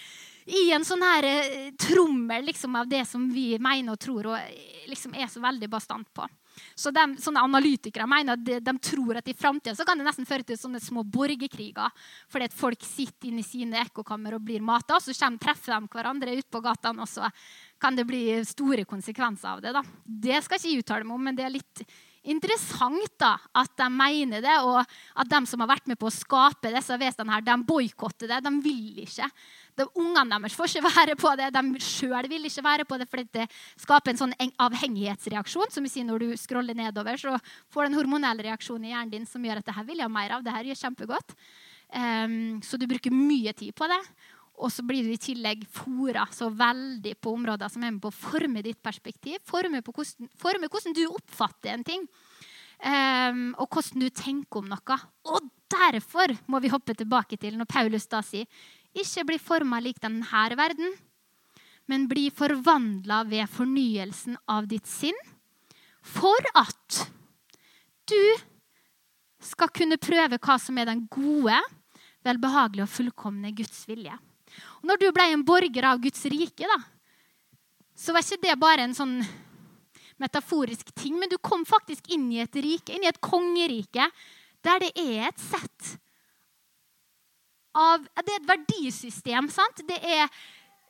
[0.45, 4.37] i en sånn her eh, trommel liksom, av det som vi mener og tror og
[4.37, 6.27] eh, liksom er så veldig bastant på.
[6.75, 10.27] Så de, sånne Analytikere mener at de, de tror at i framtida kan det nesten
[10.27, 11.91] føre til sånne små borgerkriger.
[12.31, 15.75] Fordi at folk sitter inne i sine ekkokammer og blir mata, og så kommer, treffer
[15.75, 17.03] de hverandre ute på gatene.
[17.03, 17.29] Og så
[17.81, 19.75] kan det bli store konsekvenser av det.
[19.75, 19.83] da.
[20.05, 21.87] Det skal ikke jeg uttale meg om, men det er litt
[22.25, 26.13] interessant da, at de mener det, og at de som har vært med på å
[26.13, 28.41] skape disse vesenene, her, de boikotter det.
[28.45, 29.29] De vil ikke.
[29.75, 31.49] De, ungene deres får ikke være på det.
[31.55, 33.47] De sjøl vil ikke være på det, for det
[33.81, 34.35] skaper en sånn
[34.67, 35.73] avhengighetsreaksjon.
[35.73, 37.35] Som vi sier når du scroller nedover, så
[37.73, 40.07] får du en hormonell reaksjon i hjernen din som gjør at det her vil jeg
[40.07, 40.45] ha mer av.
[40.45, 41.35] det her gjør kjempegodt.
[41.95, 43.99] Um, så du bruker mye tid på det.
[44.55, 48.11] Og så blir du i tillegg fora så veldig på områder som er med på
[48.11, 49.41] å forme ditt perspektiv.
[49.43, 52.07] Forme, hvordan, forme hvordan, du oppfatter en ting.
[52.79, 54.99] Um, og hvordan du tenker om noe.
[55.27, 58.47] Og derfor må vi hoppe tilbake til når Paulus da sier
[58.95, 60.93] ikke bli forma lik denne verden,
[61.85, 65.17] men bli forvandla ved fornyelsen av ditt sinn,
[66.01, 67.05] for at
[68.09, 68.21] du
[69.41, 71.57] skal kunne prøve hva som er den gode,
[72.25, 74.15] velbehagelige og fullkomne Guds vilje.
[74.81, 76.79] Og når du ble en borger av Guds rike, da,
[77.95, 79.19] så var ikke det bare en sånn
[80.21, 84.09] metaforisk ting, men du kom faktisk inn i et rike, inn i et kongerike,
[84.65, 85.95] der det er et sett
[87.75, 89.49] av Det er et verdisystem.
[89.51, 89.81] sant?
[89.87, 90.29] Det er,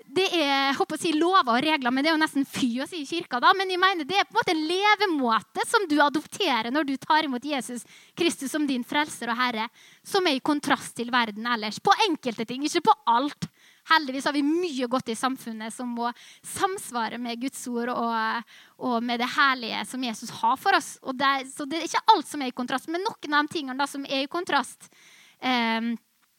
[0.05, 2.87] det er håper å si, lover og regler, men det er jo nesten fy å
[2.89, 3.39] si i kirka.
[3.39, 6.85] da, Men jeg mener det er på en måte en levemåte som du adopterer når
[6.85, 9.69] du tar imot Jesus Kristus som din frelser og herre,
[10.03, 11.79] som er i kontrast til verden ellers.
[11.79, 13.49] På enkelte ting, ikke på alt.
[13.85, 16.09] Heldigvis har vi mye godt i samfunnet som må
[16.41, 20.95] samsvare med Guds ord og, og med det herlige som Jesus har for oss.
[21.13, 23.77] Det, så det er ikke alt som er i kontrast, men noen av de tingene
[23.77, 24.89] da, som er i kontrast,
[25.37, 25.93] eh,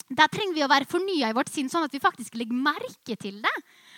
[0.06, 3.16] der trenger vi å være fornya i vårt sinn, sånn at vi faktisk legger merke
[3.18, 3.54] til det.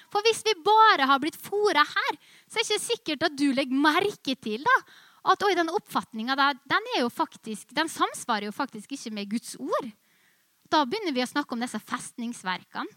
[0.08, 2.18] For hvis vi bare har blitt fora her,
[2.48, 4.76] så er det ikke sikkert at du legger merke til da,
[5.28, 6.86] at oi, den oppfatninga den,
[7.76, 9.90] den samsvarer jo faktisk ikke med Guds ord.
[10.72, 12.88] Da begynner vi å snakke om disse festningsverkene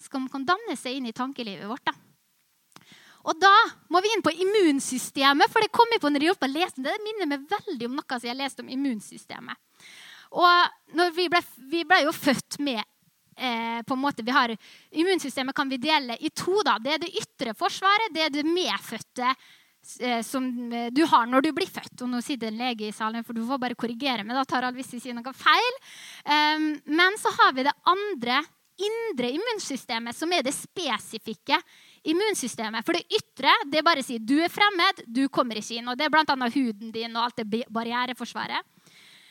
[0.00, 1.90] som kan danne seg inn i tankelivet vårt.
[1.90, 2.86] Da.
[3.28, 3.52] Og da
[3.92, 6.94] må vi inn på immunsystemet, for det kom jeg på når jeg jobbet leste det.
[6.94, 9.58] Det minner meg veldig om noe som jeg leste om immunsystemet.
[10.30, 11.40] Og vi ble,
[11.70, 14.52] vi ble, jo født med eh, på en måte, vi har,
[14.90, 16.60] Immunsystemet kan vi dele i to.
[16.66, 16.78] da.
[16.82, 19.32] Det er det ytre forsvaret, det er det medfødte
[20.00, 22.04] eh, som eh, du har når du blir født.
[22.04, 24.38] Og nå sitter en lege i salen, for du får bare korrigere meg.
[24.38, 25.82] da tar hvis jeg sier noe feil.
[26.24, 28.42] Um, men så har vi det andre
[28.80, 31.58] indre immunsystemet som er det spesifikke
[32.08, 32.84] immunsystemet.
[32.86, 35.90] For det ytre det bare sier du er fremmed, du kommer ikke inn.
[35.90, 36.36] Og Det er bl.a.
[36.54, 38.64] huden din og alt det barriereforsvaret.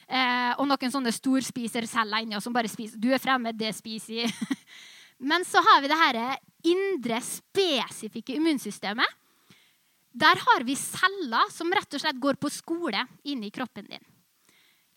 [0.09, 2.97] Eh, og noen sånne storspiserceller inni oss som bare spiser.
[2.97, 4.57] Du er fremmed, det spiser jeg.
[5.29, 6.19] Men så har vi det her
[6.65, 9.17] indre, spesifikke immunsystemet.
[10.19, 14.01] Der har vi celler som rett og slett går på skole inni kroppen din.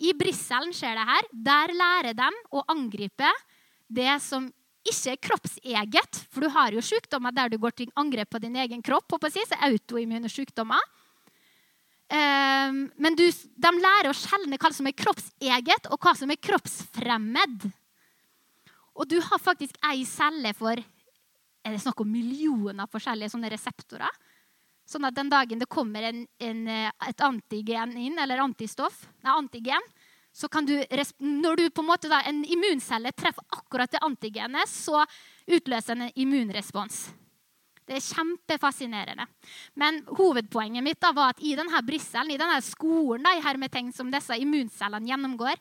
[0.02, 1.28] I brisselen skjer det her.
[1.50, 3.28] Der lærer de å angripe
[3.92, 4.48] det som
[4.82, 6.22] ikke er kroppseget.
[6.32, 9.12] For du har jo sykdommer der du går til angrep på din egen kropp.
[9.30, 10.80] si, så Autoimmune sykdommer.
[12.12, 16.40] Um, men du, de lærer å skjelne hva som er kroppseget, og hva som er
[16.44, 17.64] kroppsfremmed.
[19.00, 20.76] Og du har faktisk ei celle for
[21.62, 24.20] er det snakk om millioner forskjellige sånne reseptorer.
[24.88, 29.86] Sånn at den dagen det kommer en, en, et antigen inn, eller antistoff, nei, antigen,
[30.32, 30.74] så kan du,
[31.20, 35.04] når du på en måte da, en immuncelle treffer akkurat det antigenet, så
[35.46, 37.04] utløser en immunrespons.
[37.88, 39.26] Det er kjempefascinerende.
[39.78, 43.90] Men hovedpoenget mitt da var at i denne brisselen, i denne skolen da, i hermetegn
[43.94, 45.58] som disse immuncellene gjennomgår,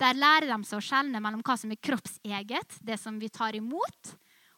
[0.00, 3.58] der lærer de seg å skjelne mellom hva som er kroppseget, det som vi tar
[3.58, 4.14] imot,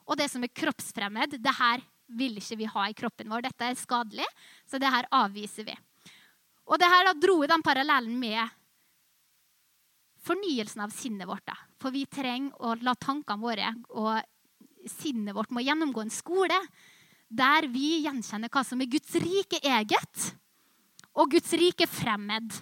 [0.07, 1.39] og det som er kroppsfremmed.
[1.43, 1.83] Det her
[2.17, 3.49] vil ikke vi ha i kroppen vår.
[3.49, 4.29] Dette er skadelig,
[4.69, 5.75] så det her avviser vi.
[6.67, 8.43] Og det her da dro den parallellen med
[10.27, 11.45] fornyelsen av sinnet vårt.
[11.47, 11.57] Da.
[11.81, 16.59] For vi trenger å la tankene våre og sinnet vårt må gjennomgå en skole
[17.29, 20.31] der vi gjenkjenner hva som er Guds rike eget,
[21.17, 22.55] og Guds rike fremmed.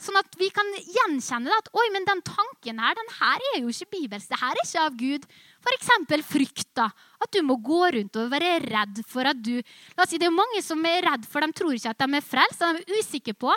[0.00, 3.72] Sånn at vi kan gjenkjenne at oi, men den tanken her den her er jo
[3.72, 4.30] ikke bibelsk.
[4.30, 5.26] Det her er ikke av Gud.
[5.60, 5.90] F.eks.
[6.24, 6.86] frykta.
[7.20, 10.30] At du må gå rundt og være redd for at du La oss si, Det
[10.30, 12.64] er mange som er redd for de tror ikke at de er frelst.
[12.64, 13.52] De er usikre på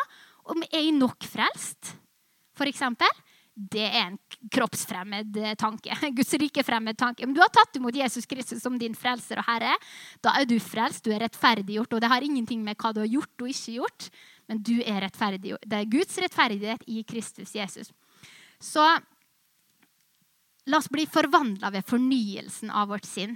[0.51, 1.95] om er nok frelst.
[2.63, 4.15] Eksempel det er en
[4.51, 5.93] kroppsfremmed eh, tanke.
[6.17, 7.25] Guds rike fremmed tanke.
[7.25, 9.75] Men du har tatt imot Jesus Kristus som din frelser og herre.
[10.25, 11.93] Da er du frelst, du er rettferdiggjort.
[11.93, 14.09] Og det har ingenting med hva du har gjort og ikke gjort,
[14.49, 15.67] men du er rettferdiggjort.
[15.69, 17.93] Det er Guds rettferdighet i Kristus Jesus.
[18.63, 18.83] Så
[20.65, 23.35] la oss bli forvandla ved fornyelsen av vårt sinn.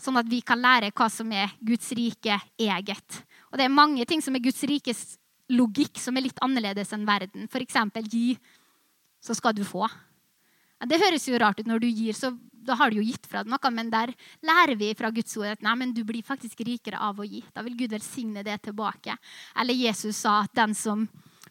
[0.00, 3.24] Sånn at vi kan lære hva som er Guds rike eget.
[3.50, 5.18] Og det er mange ting som er Guds rikes
[5.50, 7.48] logikk som er litt annerledes enn verden.
[7.50, 7.76] F.eks.
[8.08, 8.38] gi
[9.20, 9.86] så skal du få.
[10.88, 12.32] Det høres jo rart ut når du gir, så
[12.64, 13.72] da har du jo gitt fra deg noe.
[13.74, 14.12] Men der
[14.46, 17.42] lærer vi fra Guds ord at nei, men du blir faktisk rikere av å gi.
[17.54, 19.16] Da vil Gud velsigne det tilbake.
[19.60, 21.06] Eller Jesus sa at den som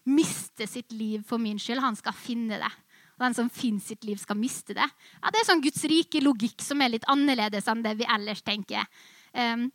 [0.09, 2.71] mister sitt liv for min skyld, han skal finne det.
[3.19, 4.85] Og den som finner sitt liv, skal miste det.
[5.19, 8.41] Ja, det er sånn Guds rike logikk som er litt annerledes enn det vi ellers
[8.45, 8.87] tenker.
[9.35, 9.67] Um,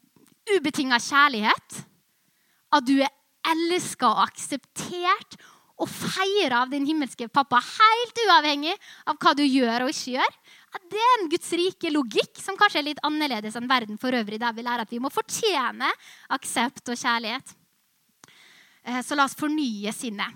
[0.57, 1.83] Ubetinga kjærlighet.
[2.75, 3.13] At du er
[3.45, 5.37] elska og akseptert
[5.75, 8.75] og feire av din himmelske pappa, helt uavhengig
[9.11, 10.37] av hva du gjør og ikke gjør.
[10.91, 14.39] det er en Guds rike logikk som kanskje er litt annerledes enn verden for øvrig,
[14.41, 15.91] der vi lærer at vi må fortjene
[16.31, 17.55] aksept og kjærlighet.
[18.85, 20.31] Eh, så la oss fornye sinnet.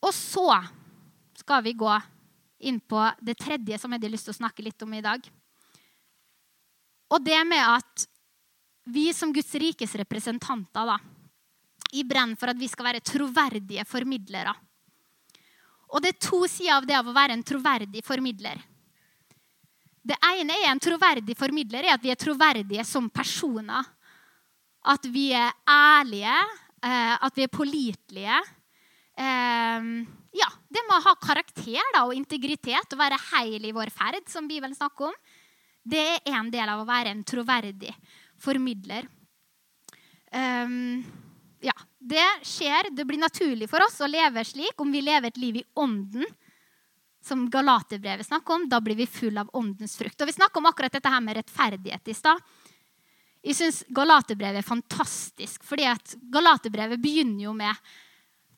[0.00, 0.48] Og så
[1.40, 1.92] skal vi gå
[2.60, 5.24] inn på det tredje som jeg hadde lyst til å snakke litt om i dag.
[7.10, 8.06] Og det med at
[8.90, 10.98] vi som Guds rikes representanter da,
[11.96, 14.52] i brenn for at vi skal være troverdige formidlere.
[15.90, 18.60] Og det er to sider av det av å være en troverdig formidler.
[20.00, 23.84] Det ene er en troverdig formidler er at vi er troverdige som personer.
[24.88, 26.38] At vi er ærlige,
[26.82, 28.38] eh, at vi er pålitelige.
[29.18, 29.90] Eh,
[30.40, 34.22] ja, det med å ha karakter da, og integritet og være heil i vår ferd,
[34.30, 35.16] som Bibelen snakker om,
[35.84, 37.92] det er en del av å være en troverdig
[38.40, 39.08] formidler.
[40.30, 41.02] Um,
[41.60, 42.90] ja, det skjer.
[42.96, 46.26] Det blir naturlig for oss å leve slik om vi lever et liv i ånden.
[47.20, 48.68] Som Galaterbrevet snakker om.
[48.68, 50.20] Da blir vi full av åndens frukt.
[50.20, 52.40] Og Vi snakker om akkurat dette her med rettferdighet i stad.
[53.44, 55.64] Jeg syns Galaterbrevet er fantastisk.
[55.64, 57.76] fordi at Galaterbrevet begynner jo med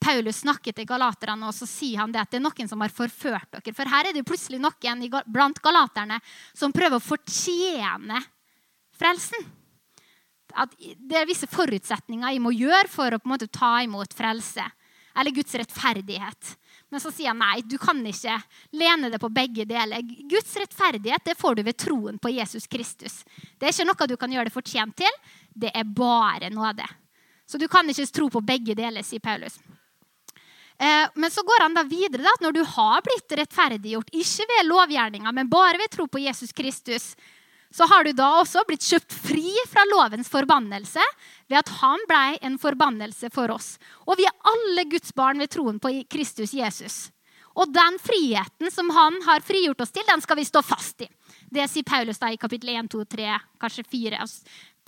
[0.02, 2.90] Paulus snakker til galaterne, og så sier han det at det er noen som har
[2.90, 3.74] forført dere.
[3.74, 6.18] For her er det plutselig noen blant galaterne
[6.54, 8.18] som prøver å fortjene
[8.98, 9.61] frelsen
[10.54, 14.14] at det er visse forutsetninger jeg må gjøre for å på en måte ta imot
[14.16, 14.64] frelse.
[15.18, 16.54] Eller Guds rettferdighet.
[16.92, 18.38] Men så sier han nei, du kan ikke
[18.80, 20.00] lene det på begge deler.
[20.28, 23.20] Guds rettferdighet det får du ved troen på Jesus Kristus.
[23.60, 25.20] Det er ikke noe du kan gjøre det fortjent til.
[25.52, 26.88] Det er bare nåde.
[27.44, 29.58] Så du kan ikke tro på begge deler, sier Paulus.
[30.82, 34.68] Eh, men så går han da videre at når du har blitt rettferdiggjort, ikke ved
[34.70, 37.12] lovgjerninga, men bare ved tro på Jesus Kristus,
[37.72, 41.02] så har du da også blitt kjøpt fri fra lovens forbannelse
[41.50, 43.74] ved at han ble en forbannelse for oss.
[44.06, 47.06] Og vi er alle Guds barn ved troen på Kristus Jesus.
[47.52, 51.08] Og den friheten som han har frigjort oss til, den skal vi stå fast i.
[51.52, 54.28] Det sier Paulus da i kapittel 1, 2, 3, kanskje 4.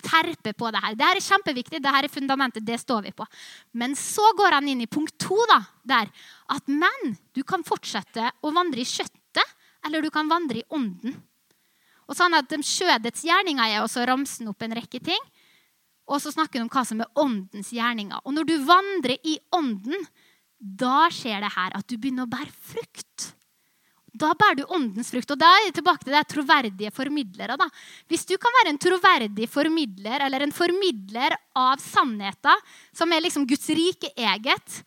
[0.05, 0.97] Terpe på det her.
[0.97, 1.81] Det her er kjempeviktig.
[1.81, 2.65] det her er fundamentet.
[2.65, 3.27] Det står vi på.
[3.73, 6.11] Men så går han inn i punkt to, da, der
[6.53, 9.55] at men, du kan fortsette å vandre i kjøttet,
[9.85, 11.17] eller du kan vandre i ånden.
[12.09, 15.21] Og sånn at Skjødets gjerninger er også ramsen opp en rekke ting.
[16.11, 18.21] Og så snakker han om hva som er åndens gjerninger.
[18.25, 20.05] Og når du vandrer i ånden,
[20.59, 23.31] da skjer det her at du begynner å bære frukt.
[24.15, 25.33] Da bærer du åndens frukt.
[25.35, 27.57] Og da er det tilbake til det troverdige formidlere.
[27.59, 27.67] da.
[28.09, 32.63] Hvis du kan være en troverdig formidler, eller en formidler av sannheter,
[32.95, 34.85] som er liksom Guds rike eget,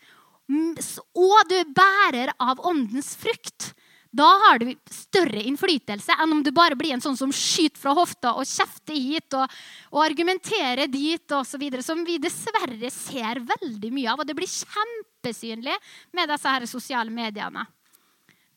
[0.47, 3.73] og du er bærer av åndens frukt,
[4.17, 7.93] Da har du større innflytelse enn om du bare blir en sånn som skyter fra
[7.97, 9.51] hofta og kjefter hit og,
[9.93, 11.65] og argumenterer dit osv.
[11.85, 14.23] Som vi dessverre ser veldig mye av.
[14.23, 15.75] Og det blir kjempesynlig
[16.17, 17.67] med disse her sosiale mediene.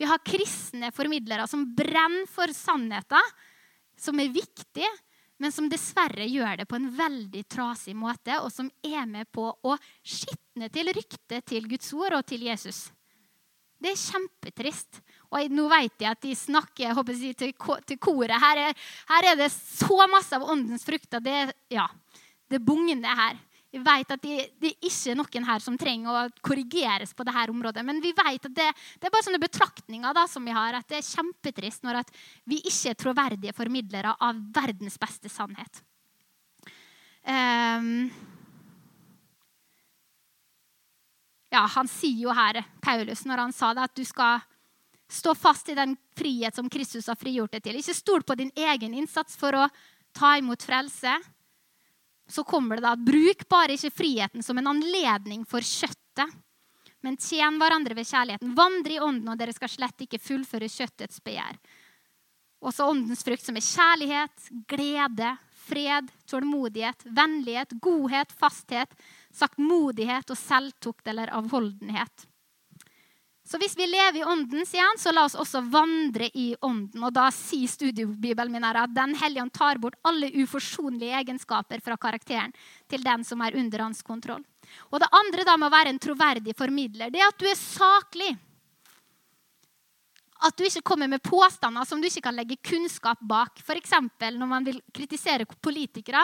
[0.01, 3.21] Vi har kristne formidlere som brenner for sannheter,
[4.01, 4.87] som er viktig,
[5.41, 9.45] men som dessverre gjør det på en veldig trasig måte, og som er med på
[9.45, 12.87] å skitne til ryktet til Guds ord og til Jesus.
[13.81, 15.03] Det er kjempetrist.
[15.31, 17.53] Og nå vet jeg at de snakker jeg, til,
[17.87, 18.35] til, koret.
[18.43, 21.23] Her er, her er, det så masse av åndens frukter.
[21.23, 21.87] Det, ja,
[22.51, 23.39] det bugner her.
[23.71, 27.45] Vi vet at det, det er ikke noen her som trenger å korrigeres på dette
[27.53, 27.85] området.
[27.87, 28.67] Men vi vet at det,
[28.99, 32.03] det er bare sånne betraktninger da, som vi har, at det er kjempetrist når
[32.51, 35.85] vi ikke er troverdige formidlere av verdens beste sannhet.
[37.23, 38.09] Um,
[41.55, 44.43] ja, han sier jo her, Paulus, når han sa det, at du skal
[45.11, 47.81] stå fast i den frihet som Kristus har frigjort deg til.
[47.81, 49.67] Ikke stol på din egen innsats for å
[50.17, 51.19] ta imot frelse
[52.31, 56.39] så kommer det da bruk bare ikke friheten som en anledning for kjøttet,
[57.01, 58.55] men tjen hverandre ved kjærligheten.
[58.55, 61.57] Vandre i ånden, og dere skal slett ikke fullføre kjøttets begjær.
[62.61, 65.33] Også åndens frukt, som er kjærlighet, glede,
[65.65, 68.93] fred, tålmodighet, vennlighet, godhet, fasthet,
[69.33, 72.27] saktmodighet og selvtukt eller avholdenhet.
[73.51, 77.03] Så hvis vi lever i ånden, sier han, så la oss også vandre i ånden.
[77.03, 81.97] Og da sier studiebibelen min at Den hellige ånd tar bort alle uforsonlige egenskaper fra
[81.99, 82.55] karakteren
[82.87, 84.45] til den som er under hans kontroll.
[84.95, 87.59] Og det andre da med å være en troverdig formidler, det er at du er
[87.59, 88.31] saklig.
[90.47, 93.59] At du ikke kommer med påstander som du ikke kan legge kunnskap bak.
[93.67, 93.99] F.eks.
[94.31, 96.23] når man vil kritisere politikere,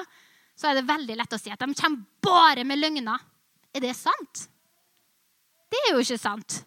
[0.54, 3.18] så er det veldig lett å si at de kommer bare med løgner.
[3.74, 4.46] Er det sant?
[5.66, 6.62] Det er jo ikke sant.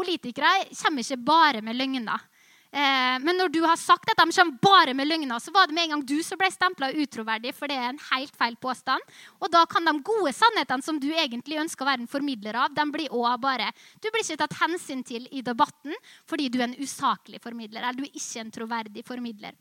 [0.00, 2.28] Politikere kommer ikke bare med løgner.
[2.70, 5.74] Eh, men når du har sagt at de kommer bare med løgner, så var det
[5.74, 9.02] med en gang du som ble stempla utroverdig, for det er en helt feil påstand.
[9.42, 12.70] Og da kan de gode sannhetene som du egentlig ønsker å være en formidler av,
[12.74, 15.96] de blir også bare Du blir ikke tatt hensyn til i debatten
[16.30, 19.58] fordi du er en usaklig formidler, eller du er ikke en troverdig formidler.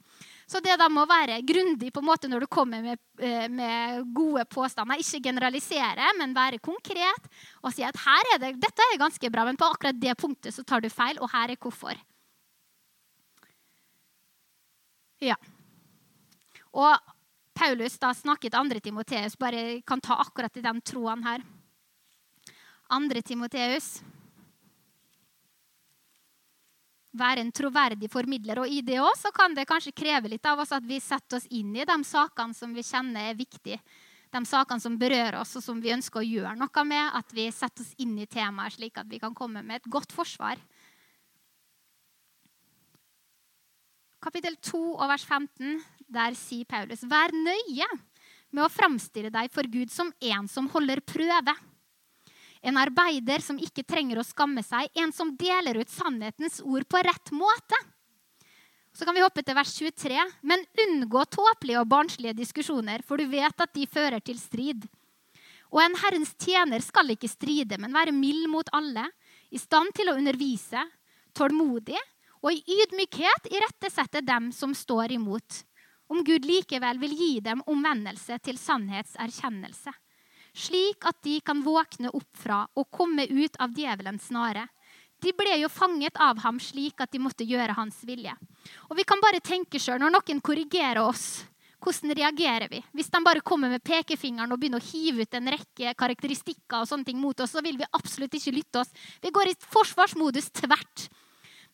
[0.49, 4.01] Så det da må være grundig på en måte når du kommer med, eh, med,
[4.17, 4.97] gode påstander.
[4.97, 7.29] Ikke generalisere, men være konkret
[7.61, 10.55] og si at her er det, dette er ganske bra, men på akkurat det punktet
[10.55, 12.01] så tar du feil, og her er hvorfor.
[15.21, 15.35] Ja.
[16.73, 16.97] Og
[17.53, 21.43] Paulus da snakket andre Timoteus, bare kan ta akkurat i den troen her.
[22.89, 23.99] Andre Timoteus
[27.17, 28.61] være en troverdig formidler.
[28.61, 31.47] Og i det òg kan det kanskje kreve litt av oss at vi setter oss
[31.49, 33.79] inn i de sakene som vi kjenner er viktige.
[34.29, 37.15] De sakene som berører oss, og som vi ønsker å gjøre noe med.
[37.17, 40.13] At vi setter oss inn i temaet, slik at vi kan komme med et godt
[40.13, 40.61] forsvar.
[44.19, 45.79] Kapittel 2 og vers 15,
[46.11, 47.87] der sier Paulus.: Vær nøye
[48.51, 51.55] med å framstille deg for Gud som en som holder prøve
[52.61, 54.89] en arbeider som ikke trenger å skamme seg.
[54.99, 57.79] En som deler ut sannhetens ord på rett måte.
[58.91, 60.19] Så kan vi hoppe til vers 23.
[60.43, 64.87] Men unngå tåpelige og barnslige diskusjoner, for du vet at de fører til strid.
[65.69, 69.05] Og en Herrens tjener skal ikke stride, men være mild mot alle,
[69.53, 70.81] i stand til å undervise,
[71.37, 71.97] tålmodig
[72.41, 75.63] og i ydmykhet irettesette dem som står imot,
[76.09, 79.93] om Gud likevel vil gi dem omvendelse til sannhetserkjennelse
[80.55, 84.67] slik at de kan våkne opp fra og komme ut av djevelens snare.
[85.19, 88.33] De ble jo fanget av ham slik at de måtte gjøre hans vilje.
[88.87, 91.43] Og vi kan bare tenke sjøl, når noen korrigerer oss,
[91.79, 92.81] hvordan reagerer vi?
[92.95, 96.89] Hvis de bare kommer med pekefingeren og begynner å hive ut en rekke karakteristikker og
[96.89, 98.91] sånne ting mot oss, så vil vi absolutt ikke lytte oss.
[99.23, 101.07] Vi går i forsvarsmodus tvert.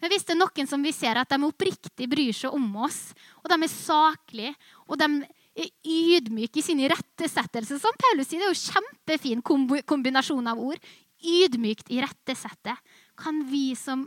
[0.01, 3.15] Men hvis det er noen som vi ser at de oppriktig bryr seg om oss,
[3.41, 4.53] og de er saklige,
[4.85, 5.09] og de
[5.55, 7.79] er ydmyk i sin irettesettelse.
[7.79, 9.43] Som Paulus sier, det er jo kjempefin
[9.87, 10.81] kombinasjon av ord.
[11.25, 12.75] Ydmykt irettesette.
[13.19, 14.05] Kan vi som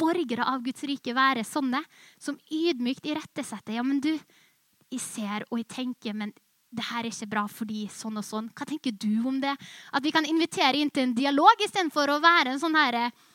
[0.00, 1.82] borgere av Guds rike være sånne?
[2.22, 3.76] Som ydmykt irettesetter.
[3.76, 4.12] Ja, men du,
[4.90, 6.32] jeg ser og jeg tenker, men
[6.70, 8.52] det her er ikke bra fordi sånn og sånn.
[8.54, 9.56] Hva tenker du om det?
[9.90, 13.26] At vi kan invitere inn til en dialog istedenfor å være en sånn herre sånn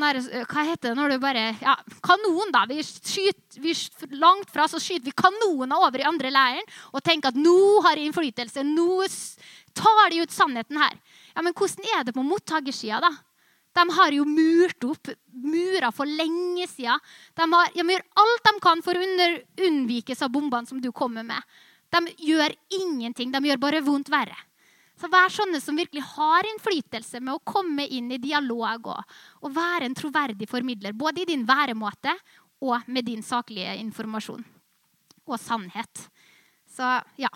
[0.00, 2.64] der, Hva heter det når du bare ja, Kanon, da.
[2.68, 3.74] Vi skyter, vi,
[4.16, 7.98] langt fra så skyter vi kanoner over i andre leiren og tenker at nå har
[7.98, 8.64] jeg innflytelse.
[8.64, 9.04] Nå
[9.74, 10.96] tar de ut sannheten her.
[11.34, 13.12] Ja, Men hvordan er det på mottakersida, da?
[13.74, 17.00] De har jo murt opp murer for lenge siden.
[17.34, 21.26] De, de gjør alt de kan for å under, unnvikes av bombene som du kommer
[21.26, 21.42] med.
[21.90, 23.32] De gjør ingenting.
[23.34, 24.38] De gjør bare vondt verre.
[24.94, 29.54] Så vær sånne som virkelig har innflytelse med å komme inn i dialog og, og
[29.54, 30.94] være en troverdig formidler.
[30.94, 32.14] Både i din væremåte
[32.62, 34.44] og med din saklige informasjon
[35.24, 36.06] og sannhet.
[36.70, 36.86] Så
[37.18, 37.30] ja.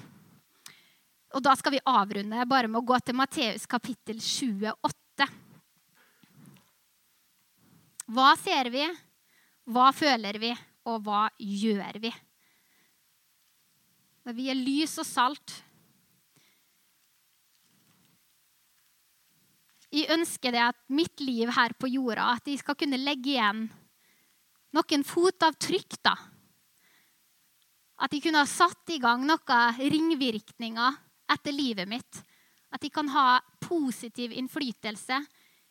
[1.34, 5.28] Og da skal vi avrunde bare med å gå til Matteus kapittel 28.
[8.08, 8.86] Hva ser vi,
[9.68, 10.54] hva føler vi,
[10.88, 12.12] og hva gjør vi?
[14.24, 15.58] Når vi er lys og salt
[19.88, 23.64] Jeg ønsker det at mitt liv her på jorda, at jeg skal kunne legge igjen
[24.76, 25.96] noen fotavtrykk.
[26.04, 26.14] da.
[27.98, 30.98] At jeg kunne ha satt i gang noen ringvirkninger
[31.32, 32.20] etter livet mitt.
[32.70, 35.22] At jeg kan ha positiv innflytelse.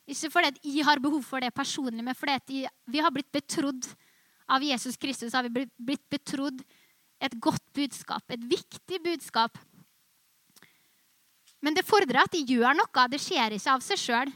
[0.07, 3.85] Ikke fordi jeg har behov for det personlig, men fordi vi har blitt betrodd
[4.49, 5.33] av Jesus Kristus.
[5.33, 6.63] har vi blitt betrodd
[7.19, 9.57] et godt budskap, et viktig budskap
[11.65, 13.07] men det fordrer at de gjør noe.
[13.09, 14.31] Det skjer ikke av seg sjøl.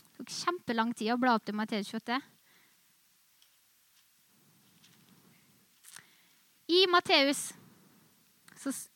[0.00, 2.18] Det tok kjempelang tid å bla opp til Matteus 28.
[6.70, 7.48] I Matteus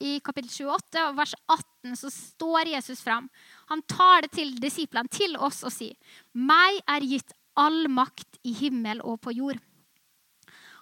[0.05, 3.31] i kapittel 28 og vers 18 så står Jesus fram.
[3.73, 5.97] Han tar det til disiplene, til oss, og sier,
[6.35, 9.63] 'Meg er gitt all makt i himmel og på jord.'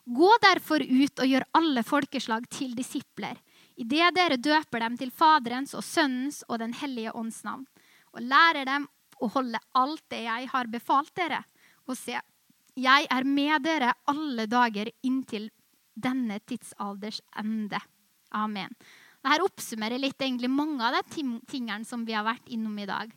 [0.02, 3.38] Gå derfor ut og gjør alle folkeslag til disipler
[3.76, 7.64] idet dere døper dem til Faderens og Sønnens og Den hellige ånds navn,
[8.12, 8.88] og lærer dem
[9.22, 11.42] å holde alt det jeg har befalt dere.
[11.88, 12.18] Og se,
[12.78, 15.50] jeg er med dere alle dager inntil
[15.94, 17.80] denne tidsalders ende.
[18.32, 18.72] Amen.
[19.22, 23.12] Dette oppsummerer litt egentlig mange av de tingene som vi har vært innom i dag.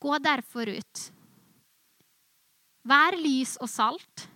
[0.00, 1.06] Gå derfor ut.
[2.86, 4.28] Vær lys og salt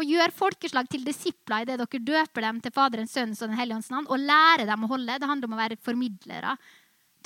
[0.00, 3.76] og gjør folkeslag til disipler idet dere døper dem til Faderens, Sønnens og Den hellige
[3.76, 5.18] ånds navn, og lærer dem å holde.
[5.20, 6.56] Det handler om å være formidlere.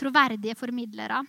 [0.00, 1.22] Troverdige formidlere.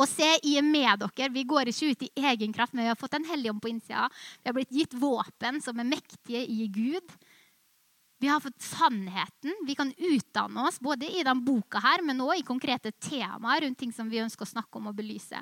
[0.00, 1.30] Og se, jeg er med dere.
[1.32, 3.72] Vi går ikke ut i egen kraft, men vi har fått en hellig ånd på
[3.72, 4.08] innsida.
[4.42, 7.16] Vi har blitt gitt våpen som er mektige i Gud.
[8.22, 9.56] Vi har fått sannheten.
[9.66, 13.80] Vi kan utdanne oss både i denne boka her, men også i konkrete temaer rundt
[13.80, 15.40] ting som vi ønsker å snakke om og belyse.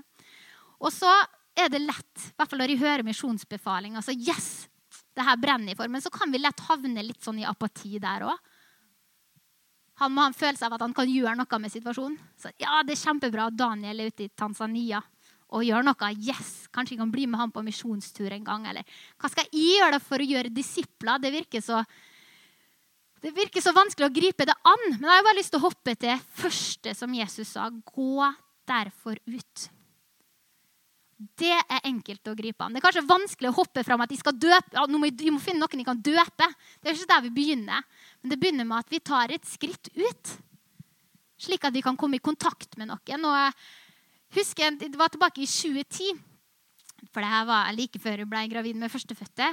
[0.81, 1.11] Og så
[1.59, 4.70] er det lett, i hvert fall når jeg hører misjonsbefalinga, altså Yes!
[5.17, 5.91] Det her brenner for.
[5.91, 8.51] Men så kan vi lett havne litt sånn i apati der òg.
[10.01, 12.17] Han må ha en følelse av at han kan gjøre noe med situasjonen.
[12.41, 15.03] Så ja, det er kjempebra at Daniel er ute i Tanzania
[15.51, 16.13] og gjør noe.
[16.17, 18.65] Yes, Kanskje jeg kan bli med han på misjonstur en gang.
[18.71, 18.87] Eller
[19.21, 21.21] hva skal jeg gjøre for å gjøre disipler?
[21.21, 21.83] Det virker så
[23.21, 24.87] det virker så vanskelig å gripe det an.
[24.95, 27.69] Men jeg har bare lyst til å hoppe til første som Jesus sa.
[27.69, 28.31] Gå
[28.71, 29.67] derfor ut.
[31.21, 32.73] Det er enkelt å gripe an.
[32.73, 34.73] Det er kanskje vanskelig å hoppe fram at de skal døpe.
[34.73, 36.47] Ja, må, vi må finne noen de kan døpe.
[36.81, 37.85] Det er ikke der vi begynner.
[38.23, 40.33] Men det begynner med at vi tar et skritt ut.
[41.41, 43.27] Slik at vi kan komme i kontakt med noen.
[43.29, 43.53] Og jeg
[44.39, 46.17] husker, Det var tilbake i 2010,
[47.13, 49.51] for det her var like før jeg ble gravid med førstefødte.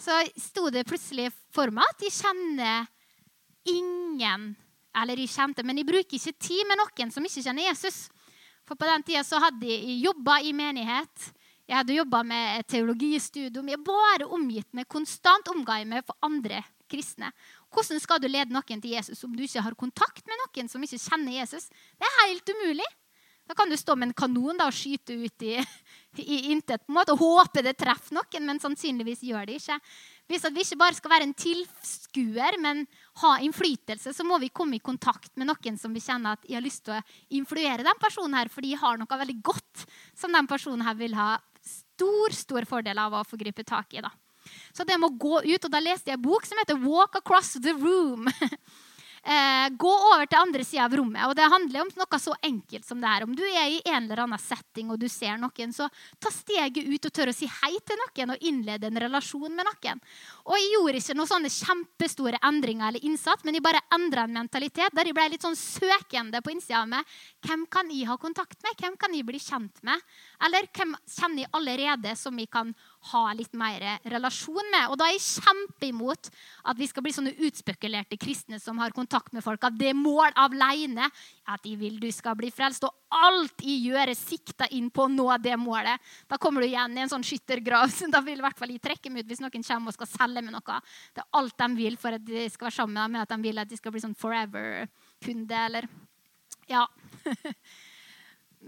[0.00, 2.88] Så sto det plutselig for meg at jeg kjenner
[3.68, 4.54] ingen
[4.96, 8.08] Eller jeg kjente, men jeg bruker ikke tid med noen som ikke kjenner Jesus.
[8.70, 11.24] For på den tida hadde jeg jobba i menighet.
[11.66, 13.66] Jeg hadde jobba med teologistudium.
[13.66, 16.60] Jeg bare omgitt med konstant omga med for andre
[16.90, 17.32] kristne.
[17.74, 20.86] Hvordan skal du lede noen til Jesus om du ikke har kontakt med noen som
[20.86, 21.66] ikke kjenner Jesus?
[21.98, 22.86] Det er helt umulig.
[23.50, 25.56] Da kan du stå med en kanon da, og skyte ut i,
[26.22, 29.80] i intet på en måte, og håpe det treffer noen, men sannsynligvis gjør det ikke.
[30.30, 32.86] Hvis vi ikke bare skal være en tilskuer, men
[33.20, 36.56] ha innflytelse, så må vi komme i kontakt med noen som vi kjenner at jeg
[36.56, 37.02] har lyst til å
[37.36, 39.84] influere den personen her, fordi jeg har noe veldig godt
[40.16, 44.04] som den personen her vil ha stor, stor fordel av å få gripe tak i.
[44.04, 44.12] da.
[44.72, 47.60] Så det må gå ut, og da leste jeg en bok som heter 'Walk Across
[47.60, 48.30] the Room'.
[49.22, 51.24] eh, gå over til andre sida av rommet.
[51.28, 53.26] Og det handler om noe så enkelt som det her.
[53.26, 55.88] Om du er i en eller annen setting og du ser noen, så
[56.20, 59.68] ta steget ut og tør å si hei til noen og innlede en relasjon med
[59.68, 60.02] noen.
[60.48, 64.38] Og jeg gjorde ikke noen sånne kjempestore endringer eller innsats, men jeg bare endra en
[64.40, 67.18] mentalitet der jeg ble litt sånn søkende på innsida av meg.
[67.46, 68.78] Hvem kan jeg ha kontakt med?
[68.80, 70.08] Hvem kan jeg bli kjent med?
[70.46, 72.74] Eller hvem kjenner jeg allerede som jeg kan
[73.10, 73.82] ha litt mer
[74.12, 74.90] relasjon med?
[74.92, 76.28] Og da er jeg kjempeimot
[76.68, 79.98] at vi skal bli sånne utspekulerte kristne som har kontakt med folk At det er
[79.98, 81.08] mål alene
[81.50, 82.84] at de vil du skal bli frelst.
[82.86, 85.98] Og alt jeg gjør, er sikta inn på å nå det målet.
[86.30, 87.90] Da kommer du igjen i en sånn skyttergrav.
[87.94, 90.12] Så da vil i hvert fall jeg trekke meg ut hvis noen kommer og skal
[90.12, 90.80] selge meg noe.
[91.14, 93.48] Det er alt de vil for at de skal være sammen med dem, at de
[93.48, 95.64] vil at de skal bli sånn forever-kunde.
[95.66, 95.88] eller
[96.70, 96.86] ja.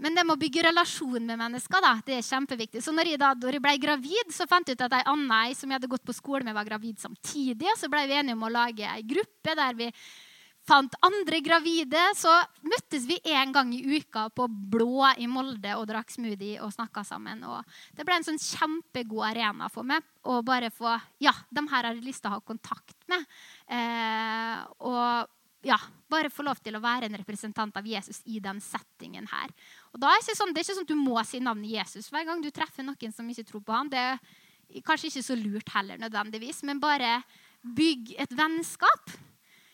[0.01, 2.81] Men det med å bygge relasjon med mennesker da, det er kjempeviktig.
[2.81, 5.69] Så når jeg, da, når ble gravid, så fant jeg ut at ei anna som
[5.69, 7.69] jeg hadde gått på skole med, var gravid samtidig.
[7.69, 9.91] Og så ble vi enige om å lage ei gruppe der vi
[10.63, 12.31] fant andre gravide, så
[12.63, 17.03] møttes vi en gang i uka på Blå i Molde og drakk smoothie og snakka
[17.07, 17.43] sammen.
[17.43, 17.61] Og
[17.97, 21.93] det ble en sånn kjempegod arena for meg å bare få Ja, dem her har
[21.93, 23.27] jeg lyst til å ha kontakt med.
[23.67, 25.29] Eh, og
[25.63, 25.77] ja,
[26.11, 29.51] bare få lov til å være en representant av Jesus i den settingen her.
[29.93, 32.09] Og da er Det sånn, det er ikke sånn at du må si navnet Jesus
[32.09, 33.89] hver gang du treffer noen som ikke tror på ham.
[33.89, 37.19] Det er kanskje ikke så lurt heller, nødvendigvis, men bare
[37.61, 39.13] bygg et vennskap.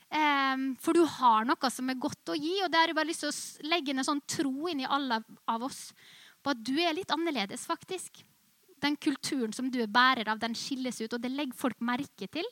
[0.09, 3.09] Um, for du har noe som er godt å gi, og det har jeg bare
[3.11, 5.91] lyst til å legge en sånn tro inn i alle av oss
[6.41, 8.23] på at du er litt annerledes, faktisk.
[8.81, 12.29] Den kulturen som du er bærer av, den skilles ut, og det legger folk merke
[12.31, 12.47] til.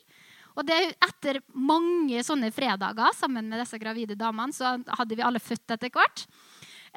[0.58, 5.42] Og det, etter mange sånne fredager sammen med disse gravide damene, så hadde vi alle
[5.42, 6.24] født etter hvert.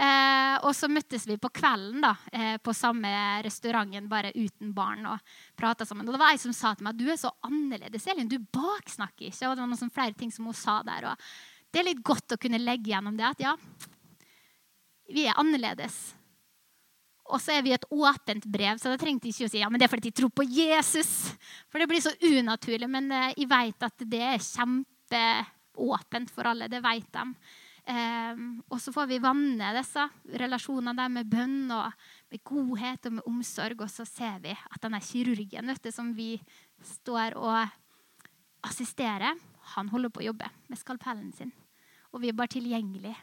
[0.02, 3.10] Eh, og så møttes vi på kvelden da, eh, på samme
[3.46, 5.06] restauranten, bare uten barn.
[5.06, 5.20] og
[5.56, 6.08] prata sammen.
[6.08, 8.28] Og det var ei som sa til meg du er så annerledes, Elin.
[8.28, 9.48] Du baksnakker ikke.
[9.48, 11.12] Og det var noen sånn flere ting som hun sa der.
[11.12, 11.18] Og
[11.72, 13.56] det er litt godt å kunne legge gjennom det at ja,
[15.08, 16.16] vi er annerledes.
[17.32, 19.70] Og så er vi et åpent brev, så da trengte jeg ikke å si ja,
[19.70, 21.32] men det er fordi de tror på Jesus.
[21.70, 22.90] For det blir så unaturlig.
[22.90, 26.68] Men eh, jeg vet at det er kjempeåpent for alle.
[26.72, 27.28] Det vet de.
[27.92, 30.04] Um, og så får vi vanne disse
[30.40, 31.92] relasjonene der med bønn og
[32.32, 33.84] med godhet og med omsorg.
[33.84, 36.36] Og så ser vi at denne kirurgen du, som vi
[36.94, 37.58] står og
[38.64, 39.36] assisterer,
[39.76, 41.52] han holder på å jobbe med skalpellen sin.
[42.12, 43.18] Og vi er bare tilgjengelige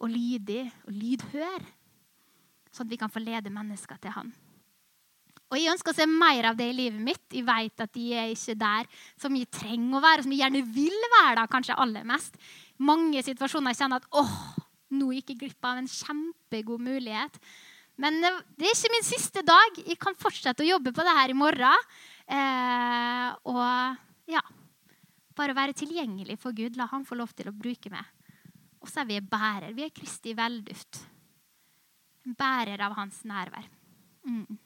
[0.00, 1.66] og lydige og lydhør
[2.70, 4.32] sånn at vi kan få lede mennesker til Han.
[5.50, 7.24] Og Jeg ønsker å se mer av det i livet mitt.
[7.34, 8.86] Jeg vet at de er ikke der
[9.18, 12.38] som jeg trenger å være, som jeg gjerne vil være da, kanskje aller mest.
[12.78, 14.36] Mange situasjoner jeg kjenner at åh,
[14.94, 17.40] nå gikk jeg glipp av en kjempegod mulighet.
[18.00, 19.82] Men det er ikke min siste dag.
[19.82, 21.90] Jeg kan fortsette å jobbe på det her i morgen.
[22.30, 24.44] Eh, og ja,
[25.36, 26.78] bare være tilgjengelig for Gud.
[26.78, 28.06] La han få lov til å bruke meg.
[28.80, 29.74] Og så er vi bærer.
[29.76, 31.02] Vi er Kristi velduft
[32.24, 33.68] bærer av hans nærvær.
[34.26, 34.58] Mm.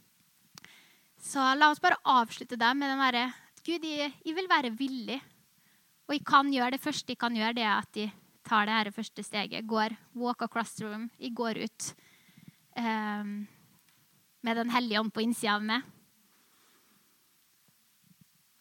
[1.25, 3.25] Så la oss bare avslutte der med den derre
[3.64, 5.16] Gud, jeg, jeg, vil være villig.
[6.05, 8.11] Og jeg kan gjøre det første jeg kan gjøre, det er at jeg
[8.45, 9.64] tar det her første steget.
[9.64, 11.09] Går, walk across the room.
[11.16, 11.87] Jeg går ut
[12.77, 13.47] um,
[14.45, 15.89] med Den hellige ånd på innsida av meg.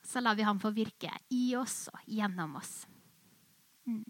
[0.08, 2.86] Så lar vi ham få virke i oss og gjennom oss.
[3.84, 4.08] Mm.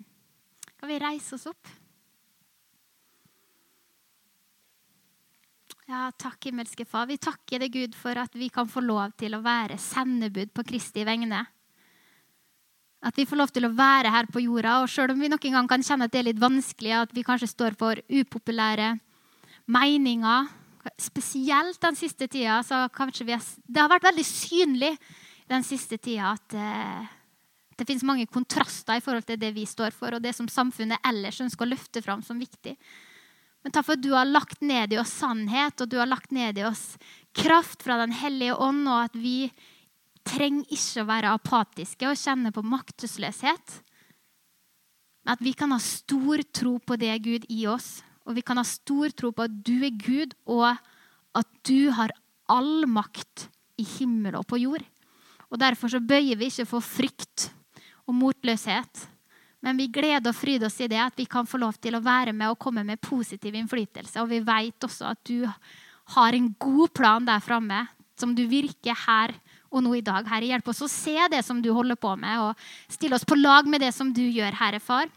[0.78, 1.74] Kan vi reise oss opp?
[5.84, 7.10] Ja, takk, himmelske Far.
[7.10, 10.64] Vi takker deg, Gud, for at vi kan få lov til å være sendebud på
[10.70, 11.42] Kristi vegne.
[13.04, 14.78] At vi får lov til å være her på jorda.
[14.86, 17.26] Og selv om vi noen gang kan kjenne at det er litt vanskelig, at vi
[17.28, 18.94] kanskje står for upopulære
[19.76, 20.48] meninger,
[21.00, 24.96] spesielt den siste tida, så kanskje vi har, Det har vært veldig synlig
[25.52, 27.12] den siste tida at eh,
[27.76, 31.04] det finnes mange kontraster i forhold til det vi står for, og det som samfunnet
[31.08, 32.78] ellers ønsker å løfte fram som viktig.
[33.64, 36.34] Men takk for at du har lagt ned i oss sannhet, og du har lagt
[36.36, 36.98] ned i oss
[37.36, 39.48] kraft fra Den hellige ånd, og at vi
[40.28, 43.78] trenger ikke å være apatiske og kjenne på maktesløshet.
[45.24, 48.60] Men at vi kan ha stor tro på det Gud i oss, og vi kan
[48.60, 50.68] ha stor tro på at du er Gud, og
[51.34, 52.12] at du har
[52.52, 53.48] all makt
[53.80, 54.84] i himmel og på jord.
[55.50, 57.50] Og Derfor så bøyer vi ikke for frykt
[58.10, 59.08] og motløshet,
[59.64, 62.04] men vi gleder og fryder oss i det at vi kan få lov til å
[62.04, 64.20] være med og komme med positiv innflytelse.
[64.20, 65.48] Og vi vet også at du
[66.18, 67.86] har en god plan der framme
[68.20, 69.34] som du virker her
[69.74, 70.28] og nå i dag.
[70.30, 73.40] Herre, hjelp oss å se det som du holder på med, og stille oss på
[73.40, 75.10] lag med det som du gjør, Herre Far.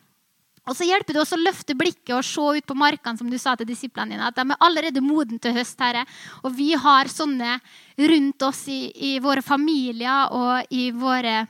[0.67, 3.37] Og så hjelper det oss å løfte blikket og se ut på markene som du
[3.39, 6.03] sa til disiplene dine, at de er allerede moden til høst, Herre.
[6.43, 7.59] Og vi har sånne
[8.01, 11.45] rundt oss i, i våre familier og i våre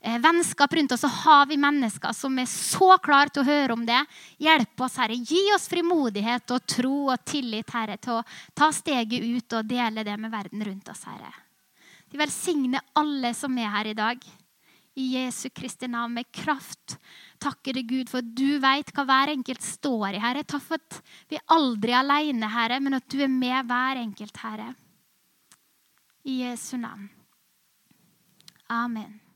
[0.00, 3.84] vennskap rundt oss, så har vi mennesker som er så klare til å høre om
[3.86, 3.98] det.
[4.38, 5.18] Hjelp oss, Herre.
[5.18, 8.24] Gi oss frimodighet og tro og tillit, Herre, til å
[8.54, 11.32] ta steget ut og dele det med verden rundt oss, Herre.
[12.08, 14.22] De velsigne alle som er her i dag.
[14.98, 16.96] I Jesu Kristi navn med kraft
[17.38, 20.42] takker deg, Gud, for at du vet hva hver enkelt står i, Herre.
[20.42, 20.98] Takk for at
[21.30, 24.72] vi aldri er alene, Herre, men at du er med hver enkelt, Herre.
[26.26, 27.06] I Jesu navn.
[28.68, 29.27] Amen.